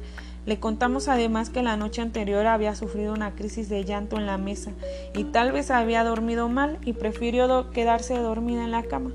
Le 0.45 0.59
contamos 0.59 1.07
además 1.07 1.51
que 1.51 1.63
la 1.63 1.77
noche 1.77 2.03
anterior 2.03 2.47
había 2.47 2.75
sufrido 2.75 3.13
una 3.13 3.33
crisis 3.33 3.69
de 3.69 3.85
llanto 3.85 4.17
en 4.17 4.27
la 4.27 4.39
mesa 4.39 4.73
y 5.15 5.25
tal 5.25 5.53
vez 5.53 5.71
había 5.71 6.03
dormido 6.03 6.49
mal 6.49 6.79
y 6.85 6.95
prefirió 6.95 7.71
quedarse 7.71 8.19
dormida 8.19 8.65
en 8.65 8.73
la 8.73 8.83
cama. 8.83 9.13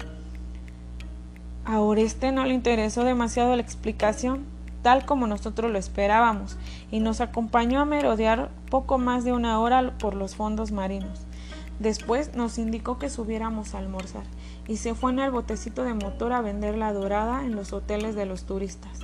A 1.65 1.81
Oreste 1.81 2.31
no 2.31 2.45
le 2.45 2.53
interesó 2.53 3.03
demasiado 3.03 3.53
la 3.57 3.61
explicación, 3.61 4.45
tal 4.83 5.05
como 5.05 5.27
nosotros 5.27 5.69
lo 5.69 5.77
esperábamos, 5.77 6.57
y 6.91 7.01
nos 7.01 7.19
acompañó 7.19 7.81
a 7.81 7.85
merodear 7.85 8.49
poco 8.69 8.97
más 8.97 9.25
de 9.25 9.33
una 9.33 9.59
hora 9.59 9.97
por 9.97 10.15
los 10.15 10.35
fondos 10.35 10.71
marinos. 10.71 11.25
Después 11.79 12.35
nos 12.35 12.57
indicó 12.57 12.97
que 12.99 13.09
subiéramos 13.09 13.75
a 13.75 13.79
almorzar 13.79 14.23
y 14.65 14.77
se 14.77 14.95
fue 14.95 15.11
en 15.11 15.19
el 15.19 15.31
botecito 15.31 15.83
de 15.83 15.93
motor 15.93 16.31
a 16.31 16.41
vender 16.41 16.77
la 16.77 16.93
dorada 16.93 17.43
en 17.43 17.55
los 17.55 17.73
hoteles 17.73 18.15
de 18.15 18.25
los 18.25 18.45
turistas. 18.45 19.01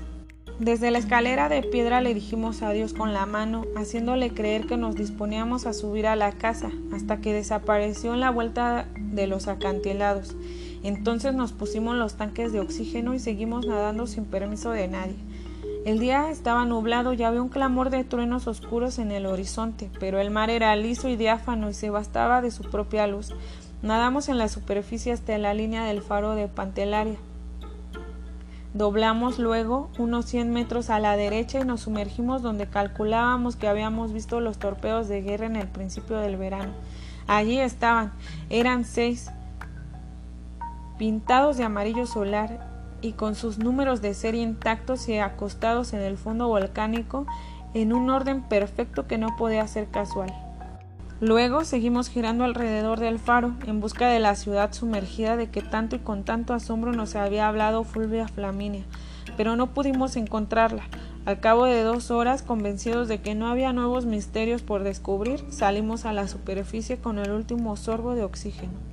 Desde 0.59 0.91
la 0.91 0.99
escalera 0.99 1.49
de 1.49 1.63
piedra 1.63 1.99
le 1.99 2.13
dijimos 2.13 2.61
adiós 2.61 2.93
con 2.93 3.11
la 3.11 3.25
mano, 3.25 3.65
haciéndole 3.75 4.29
creer 4.29 4.67
que 4.67 4.77
nos 4.77 4.95
disponíamos 4.95 5.65
a 5.65 5.73
subir 5.73 6.05
a 6.05 6.15
la 6.15 6.31
casa, 6.31 6.69
hasta 6.93 7.17
que 7.17 7.33
desapareció 7.33 8.13
en 8.13 8.19
la 8.19 8.29
vuelta 8.29 8.85
de 8.95 9.25
los 9.25 9.47
acantilados. 9.47 10.35
Entonces 10.83 11.33
nos 11.33 11.53
pusimos 11.53 11.95
los 11.95 12.15
tanques 12.15 12.53
de 12.53 12.59
oxígeno 12.59 13.15
y 13.15 13.19
seguimos 13.19 13.65
nadando 13.65 14.05
sin 14.05 14.25
permiso 14.25 14.69
de 14.69 14.87
nadie. 14.87 15.15
El 15.85 15.99
día 15.99 16.29
estaba 16.29 16.65
nublado 16.65 17.13
y 17.13 17.23
había 17.23 17.41
un 17.41 17.49
clamor 17.49 17.89
de 17.89 18.03
truenos 18.03 18.47
oscuros 18.47 18.99
en 18.99 19.11
el 19.11 19.25
horizonte, 19.25 19.89
pero 19.99 20.19
el 20.19 20.29
mar 20.29 20.51
era 20.51 20.75
liso 20.75 21.09
y 21.09 21.15
diáfano 21.15 21.69
y 21.69 21.73
se 21.73 21.89
bastaba 21.89 22.41
de 22.41 22.51
su 22.51 22.63
propia 22.63 23.07
luz. 23.07 23.33
Nadamos 23.81 24.29
en 24.29 24.37
la 24.37 24.47
superficie 24.47 25.11
hasta 25.13 25.37
la 25.39 25.53
línea 25.53 25.83
del 25.83 26.01
faro 26.01 26.35
de 26.35 26.47
Pantelaria. 26.47 27.17
Doblamos 28.73 29.37
luego 29.37 29.89
unos 29.99 30.25
100 30.25 30.51
metros 30.51 30.89
a 30.89 30.99
la 30.99 31.15
derecha 31.15 31.59
y 31.59 31.65
nos 31.65 31.81
sumergimos 31.81 32.41
donde 32.41 32.67
calculábamos 32.67 33.55
que 33.55 33.67
habíamos 33.67 34.13
visto 34.13 34.39
los 34.39 34.57
torpedos 34.57 35.07
de 35.07 35.21
guerra 35.21 35.45
en 35.45 35.55
el 35.55 35.67
principio 35.67 36.17
del 36.17 36.37
verano. 36.37 36.71
Allí 37.27 37.59
estaban, 37.59 38.11
eran 38.49 38.83
seis, 38.83 39.29
pintados 40.97 41.57
de 41.57 41.65
amarillo 41.65 42.07
solar 42.07 42.67
y 43.01 43.11
con 43.11 43.35
sus 43.35 43.59
números 43.59 44.01
de 44.01 44.15
serie 44.15 44.41
intactos 44.41 45.07
y 45.07 45.19
acostados 45.19 45.93
en 45.93 46.01
el 46.01 46.17
fondo 46.17 46.47
volcánico 46.47 47.27
en 47.75 47.93
un 47.93 48.09
orden 48.09 48.41
perfecto 48.41 49.05
que 49.07 49.19
no 49.19 49.35
podía 49.37 49.67
ser 49.67 49.87
casual. 49.89 50.33
Luego 51.23 51.63
seguimos 51.63 52.09
girando 52.09 52.43
alrededor 52.43 52.99
del 52.99 53.17
faro 53.17 53.53
en 53.65 53.79
busca 53.79 54.09
de 54.09 54.19
la 54.19 54.35
ciudad 54.35 54.73
sumergida 54.73 55.37
de 55.37 55.49
que 55.49 55.61
tanto 55.61 55.95
y 55.95 55.99
con 55.99 56.25
tanto 56.25 56.53
asombro 56.53 56.91
nos 56.91 57.15
había 57.15 57.47
hablado 57.47 57.85
Fulvia 57.85 58.27
Flaminia, 58.27 58.83
pero 59.37 59.55
no 59.55 59.73
pudimos 59.73 60.17
encontrarla. 60.17 60.83
Al 61.23 61.39
cabo 61.39 61.63
de 61.63 61.81
dos 61.83 62.11
horas, 62.11 62.43
convencidos 62.43 63.07
de 63.07 63.21
que 63.21 63.35
no 63.35 63.47
había 63.47 63.71
nuevos 63.71 64.05
misterios 64.05 64.63
por 64.63 64.83
descubrir, 64.83 65.45
salimos 65.49 66.03
a 66.03 66.11
la 66.11 66.27
superficie 66.27 66.97
con 66.97 67.17
el 67.19 67.31
último 67.31 67.77
sorbo 67.77 68.15
de 68.15 68.25
oxígeno. 68.25 68.92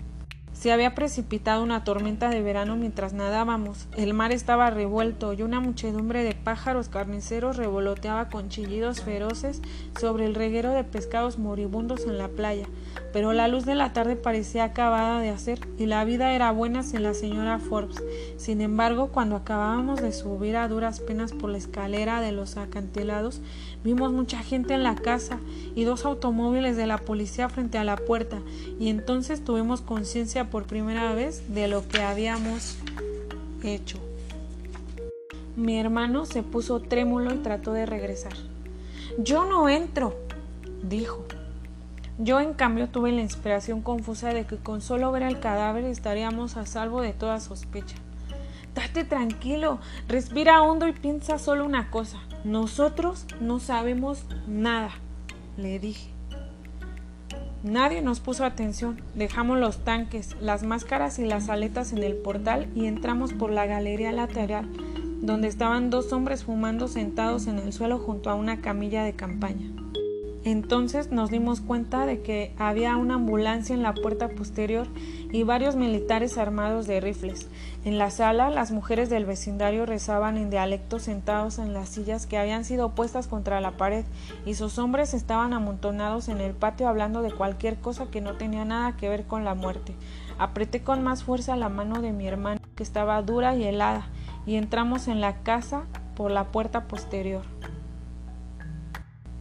Se 0.61 0.70
había 0.70 0.94
precipitado 0.94 1.62
una 1.62 1.85
tormenta 1.85 2.29
de 2.29 2.42
verano 2.42 2.77
mientras 2.77 3.14
nadábamos. 3.14 3.88
El 3.96 4.12
mar 4.12 4.31
estaba 4.31 4.68
revuelto 4.68 5.33
y 5.33 5.40
una 5.40 5.59
muchedumbre 5.59 6.23
de 6.23 6.35
pájaros 6.35 6.90
carniceros 6.90 7.57
revoloteaba 7.57 8.29
con 8.29 8.51
chillidos 8.51 9.01
feroces 9.01 9.62
sobre 9.99 10.27
el 10.27 10.35
reguero 10.35 10.73
de 10.73 10.85
pescados 10.85 11.38
moribundos 11.38 12.05
en 12.05 12.18
la 12.18 12.29
playa. 12.29 12.66
Pero 13.11 13.33
la 13.33 13.49
luz 13.49 13.64
de 13.64 13.75
la 13.75 13.94
tarde 13.94 14.16
parecía 14.16 14.64
acabada 14.64 15.20
de 15.20 15.31
hacer 15.31 15.61
y 15.79 15.87
la 15.87 16.05
vida 16.05 16.35
era 16.35 16.53
buena 16.53 16.83
sin 16.83 17.05
la 17.05 17.14
señora 17.14 17.59
Forbes. 17.59 17.96
Sin 18.37 18.61
embargo, 18.61 19.09
cuando 19.09 19.37
acabábamos 19.37 20.03
de 20.03 20.12
subir 20.12 20.59
a 20.59 20.68
duras 20.68 21.01
penas 21.01 21.33
por 21.33 21.49
la 21.49 21.57
escalera 21.57 22.20
de 22.20 22.33
los 22.33 22.59
acantilados, 22.59 23.40
vimos 23.85 24.12
mucha 24.12 24.43
gente 24.43 24.75
en 24.75 24.83
la 24.83 24.95
casa 24.95 25.38
y 25.75 25.85
dos 25.85 26.05
automóviles 26.05 26.77
de 26.77 26.87
la 26.87 26.99
policía 26.99 27.49
frente 27.49 27.79
a 27.79 27.85
la 27.85 27.97
puerta 27.97 28.38
y 28.79 28.88
entonces 28.88 29.45
tuvimos 29.45 29.81
conciencia 29.81 30.51
por 30.51 30.64
primera 30.64 31.14
vez 31.14 31.55
de 31.55 31.69
lo 31.69 31.87
que 31.88 32.03
habíamos 32.03 32.77
hecho. 33.62 33.99
Mi 35.57 35.79
hermano 35.79 36.27
se 36.27 36.43
puso 36.43 36.81
trémulo 36.81 37.35
y 37.35 37.38
trató 37.38 37.73
de 37.73 37.87
regresar. 37.87 38.33
Yo 39.19 39.45
no 39.45 39.69
entro, 39.69 40.16
dijo. 40.83 41.25
Yo 42.19 42.38
en 42.38 42.53
cambio 42.53 42.88
tuve 42.88 43.12
la 43.12 43.23
inspiración 43.23 43.81
confusa 43.81 44.33
de 44.33 44.47
que 44.47 44.57
con 44.57 44.83
solo 44.83 45.11
ver 45.11 45.23
el 45.23 45.40
cadáver 45.40 45.85
estaríamos 45.85 46.57
a 46.57 46.66
salvo 46.66 47.01
de 47.01 47.12
toda 47.12 47.40
sospecha. 47.40 47.97
Date 48.75 49.05
tranquilo, 49.05 49.81
respira 50.07 50.62
hondo 50.62 50.87
y 50.87 50.93
piensa 50.93 51.38
solo 51.38 51.64
una 51.64 51.90
cosa. 51.90 52.19
Nosotros 52.44 53.26
no 53.40 53.61
sabemos 53.61 54.24
nada, 54.46 54.92
le 55.57 55.79
dije. 55.79 56.11
Nadie 57.62 58.00
nos 58.00 58.20
puso 58.20 58.46
atención. 58.46 59.03
Dejamos 59.14 59.59
los 59.59 59.85
tanques, 59.85 60.35
las 60.40 60.62
máscaras 60.62 61.18
y 61.18 61.26
las 61.26 61.50
aletas 61.50 61.92
en 61.92 62.03
el 62.03 62.16
portal 62.16 62.68
y 62.74 62.87
entramos 62.87 63.35
por 63.35 63.50
la 63.50 63.66
galería 63.66 64.12
lateral, 64.12 64.66
donde 65.20 65.48
estaban 65.48 65.90
dos 65.90 66.12
hombres 66.14 66.44
fumando 66.44 66.88
sentados 66.88 67.46
en 67.46 67.59
el 67.59 67.74
suelo 67.74 67.98
junto 67.98 68.31
a 68.31 68.35
una 68.35 68.62
camilla 68.62 69.05
de 69.05 69.12
campaña. 69.12 69.80
Entonces 70.42 71.12
nos 71.12 71.31
dimos 71.31 71.61
cuenta 71.61 72.07
de 72.07 72.22
que 72.22 72.55
había 72.59 72.96
una 72.96 73.16
ambulancia 73.16 73.74
en 73.74 73.83
la 73.83 73.92
puerta 73.92 74.29
posterior 74.29 74.87
y 75.31 75.42
varios 75.42 75.76
militares 75.76 76.38
armados 76.38 76.87
de 76.87 77.00
rifles. 77.00 77.48
En 77.85 77.98
la 77.98 78.11
sala 78.11 78.48
las 78.48 78.72
mujeres 78.72 79.11
del 79.11 79.26
vecindario 79.26 79.85
rezaban 79.85 80.38
en 80.38 80.48
dialecto 80.48 80.98
sentados 80.98 81.59
en 81.59 81.74
las 81.74 81.90
sillas 81.90 82.26
que 82.26 82.38
habían 82.38 82.64
sido 82.64 82.94
puestas 82.94 83.29
contra 83.29 83.61
la 83.61 83.72
pared 83.72 84.07
y 84.46 84.55
sus 84.55 84.79
hombres 84.79 85.12
estaban 85.12 85.53
amontonados 85.53 86.29
en 86.29 86.40
el 86.40 86.53
patio 86.53 86.88
hablando 86.88 87.20
de 87.20 87.33
cualquier 87.33 87.76
cosa 87.76 88.07
que 88.11 88.22
no 88.22 88.37
tenía 88.37 88.64
nada 88.64 88.96
que 88.96 89.11
ver 89.11 89.26
con 89.26 89.44
la 89.44 89.55
muerte. 89.55 89.94
Apreté 90.38 90.83
con 90.83 91.03
más 91.03 91.22
fuerza 91.22 91.55
la 91.57 91.68
mano 91.68 92.00
de 92.00 92.12
mi 92.12 92.26
hermano 92.26 92.61
que 92.76 92.83
estaba 92.83 93.20
dura 93.20 93.57
y 93.57 93.64
helada 93.64 94.09
y 94.46 94.55
entramos 94.55 95.07
en 95.07 95.20
la 95.20 95.42
casa 95.42 95.83
por 96.16 96.31
la 96.31 96.44
puerta 96.44 96.88
posterior. 96.88 97.42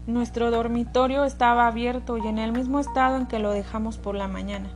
Nuestro 0.10 0.50
dormitorio 0.50 1.24
estaba 1.24 1.68
abierto 1.68 2.18
y 2.18 2.26
en 2.26 2.40
el 2.40 2.52
mismo 2.52 2.80
estado 2.80 3.16
en 3.16 3.28
que 3.28 3.38
lo 3.38 3.52
dejamos 3.52 4.00
por 4.00 4.16
la 4.16 4.28
mañana. 4.28 4.68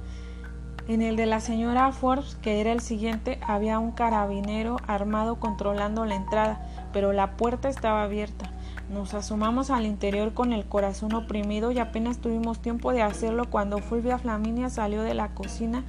En 0.87 1.01
el 1.01 1.15
de 1.15 1.25
la 1.25 1.39
señora 1.39 1.91
Forbes, 1.91 2.35
que 2.35 2.61
era 2.61 2.71
el 2.71 2.81
siguiente, 2.81 3.39
había 3.41 3.79
un 3.79 3.93
carabinero 3.93 4.77
armado 4.85 5.39
controlando 5.39 6.05
la 6.05 6.13
entrada, 6.13 6.63
pero 6.93 7.13
la 7.13 7.31
puerta 7.31 7.67
estaba 7.67 8.03
abierta. 8.03 8.51
Nos 8.91 9.15
asomamos 9.15 9.71
al 9.71 9.87
interior 9.87 10.35
con 10.35 10.53
el 10.53 10.65
corazón 10.65 11.15
oprimido 11.15 11.71
y 11.71 11.79
apenas 11.79 12.19
tuvimos 12.19 12.59
tiempo 12.59 12.93
de 12.93 13.01
hacerlo 13.01 13.49
cuando 13.49 13.79
Fulvia 13.79 14.19
Flaminia 14.19 14.69
salió 14.69 15.01
de 15.01 15.15
la 15.15 15.29
cocina 15.29 15.83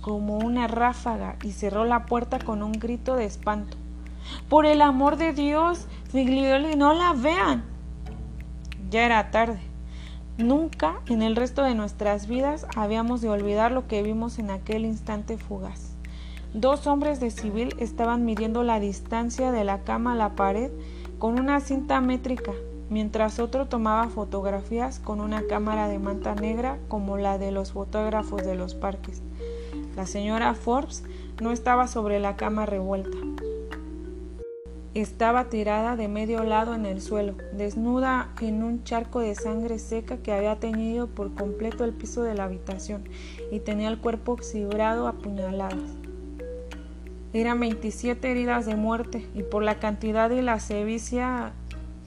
como 0.00 0.38
una 0.38 0.68
ráfaga 0.68 1.36
y 1.42 1.52
cerró 1.52 1.84
la 1.84 2.06
puerta 2.06 2.38
con 2.38 2.62
un 2.62 2.72
grito 2.72 3.14
de 3.14 3.26
espanto. 3.26 3.76
Por 4.48 4.64
el 4.64 4.80
amor 4.80 5.18
de 5.18 5.34
Dios, 5.34 5.86
Figlioli, 6.08 6.76
no 6.76 6.94
la 6.94 7.12
vean. 7.12 7.73
Ya 8.94 9.06
era 9.06 9.32
tarde. 9.32 9.58
Nunca 10.38 11.00
en 11.08 11.22
el 11.22 11.34
resto 11.34 11.64
de 11.64 11.74
nuestras 11.74 12.28
vidas 12.28 12.64
habíamos 12.76 13.20
de 13.22 13.28
olvidar 13.28 13.72
lo 13.72 13.88
que 13.88 14.04
vimos 14.04 14.38
en 14.38 14.52
aquel 14.52 14.84
instante 14.84 15.36
fugaz. 15.36 15.96
Dos 16.52 16.86
hombres 16.86 17.18
de 17.18 17.32
civil 17.32 17.74
estaban 17.80 18.24
midiendo 18.24 18.62
la 18.62 18.78
distancia 18.78 19.50
de 19.50 19.64
la 19.64 19.80
cama 19.80 20.12
a 20.12 20.14
la 20.14 20.36
pared 20.36 20.70
con 21.18 21.40
una 21.40 21.58
cinta 21.58 22.00
métrica, 22.00 22.52
mientras 22.88 23.40
otro 23.40 23.66
tomaba 23.66 24.10
fotografías 24.10 25.00
con 25.00 25.20
una 25.20 25.42
cámara 25.48 25.88
de 25.88 25.98
manta 25.98 26.36
negra 26.36 26.78
como 26.86 27.16
la 27.16 27.36
de 27.36 27.50
los 27.50 27.72
fotógrafos 27.72 28.46
de 28.46 28.54
los 28.54 28.76
parques. 28.76 29.22
La 29.96 30.06
señora 30.06 30.54
Forbes 30.54 31.02
no 31.42 31.50
estaba 31.50 31.88
sobre 31.88 32.20
la 32.20 32.36
cama 32.36 32.64
revuelta. 32.64 33.18
Estaba 34.94 35.46
tirada 35.46 35.96
de 35.96 36.06
medio 36.06 36.44
lado 36.44 36.72
en 36.72 36.86
el 36.86 37.02
suelo, 37.02 37.34
desnuda 37.52 38.28
en 38.40 38.62
un 38.62 38.84
charco 38.84 39.18
de 39.18 39.34
sangre 39.34 39.80
seca 39.80 40.18
que 40.18 40.32
había 40.32 40.60
teñido 40.60 41.08
por 41.08 41.34
completo 41.34 41.82
el 41.82 41.92
piso 41.92 42.22
de 42.22 42.34
la 42.34 42.44
habitación 42.44 43.02
y 43.50 43.58
tenía 43.58 43.88
el 43.88 43.98
cuerpo 43.98 44.34
oxibrado 44.34 45.08
a 45.08 45.14
puñaladas. 45.14 45.90
Eran 47.32 47.58
27 47.58 48.30
heridas 48.30 48.66
de 48.66 48.76
muerte 48.76 49.26
y 49.34 49.42
por 49.42 49.64
la 49.64 49.80
cantidad 49.80 50.30
y 50.30 50.42
la 50.42 50.60
sevicia 50.60 51.54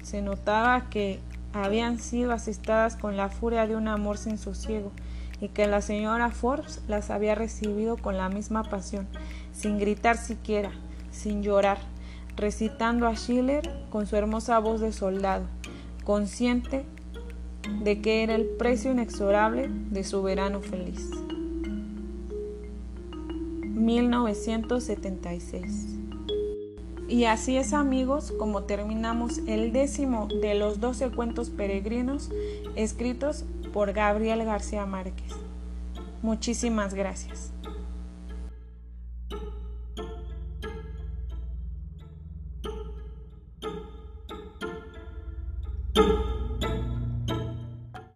se 0.02 0.21
notaba 0.21 0.89
que 0.89 1.19
habían 1.52 2.00
sido 2.00 2.32
asistadas 2.32 2.95
con 2.95 3.17
la 3.17 3.28
furia 3.28 3.67
de 3.67 3.76
un 3.76 3.89
amor 3.89 4.17
sin 4.17 4.38
sosiego 4.38 4.93
y 5.41 5.50
que 5.50 5.67
la 5.67 5.82
señora 5.82 6.32
Forbes 6.32 6.82
las 6.88 7.10
había 7.10 7.36
recibido 7.36 7.97
con 7.97 8.15
la 8.15 8.30
misma 8.30 8.63
pasión, 8.63 9.10
sin 9.52 9.78
gritar 9.78 10.15
siquiera, 10.15 10.71
sin 11.12 11.43
llorar 11.43 11.80
recitando 12.38 13.08
a 13.08 13.15
Schiller 13.15 13.69
con 13.89 14.08
su 14.08 14.15
hermosa 14.15 14.60
voz 14.60 14.80
de 14.80 14.93
soldado, 14.93 15.43
consciente 16.06 16.86
de 17.84 18.02
que 18.02 18.23
era 18.23 18.36
el 18.36 18.45
precio 18.45 18.91
inexorable 18.91 19.69
de 19.89 20.06
su 20.06 20.23
verano 20.23 20.62
feliz. 20.62 21.10
1976 23.63 25.97
y 27.08 27.23
así 27.23 27.58
es 27.58 27.73
amigos 27.73 28.34
como 28.38 28.63
terminamos 28.63 29.39
el 29.47 29.71
décimo 29.71 30.28
de 30.41 30.56
los 30.56 30.80
doce 30.80 31.10
cuentos 31.10 31.50
peregrinos 31.50 32.30
escritos 32.76 33.45
por 33.71 33.93
Gabriel 33.93 34.43
García 34.43 34.86
Márquez. 34.86 35.32
Muchísimas 36.21 36.93
gracias. 36.93 37.52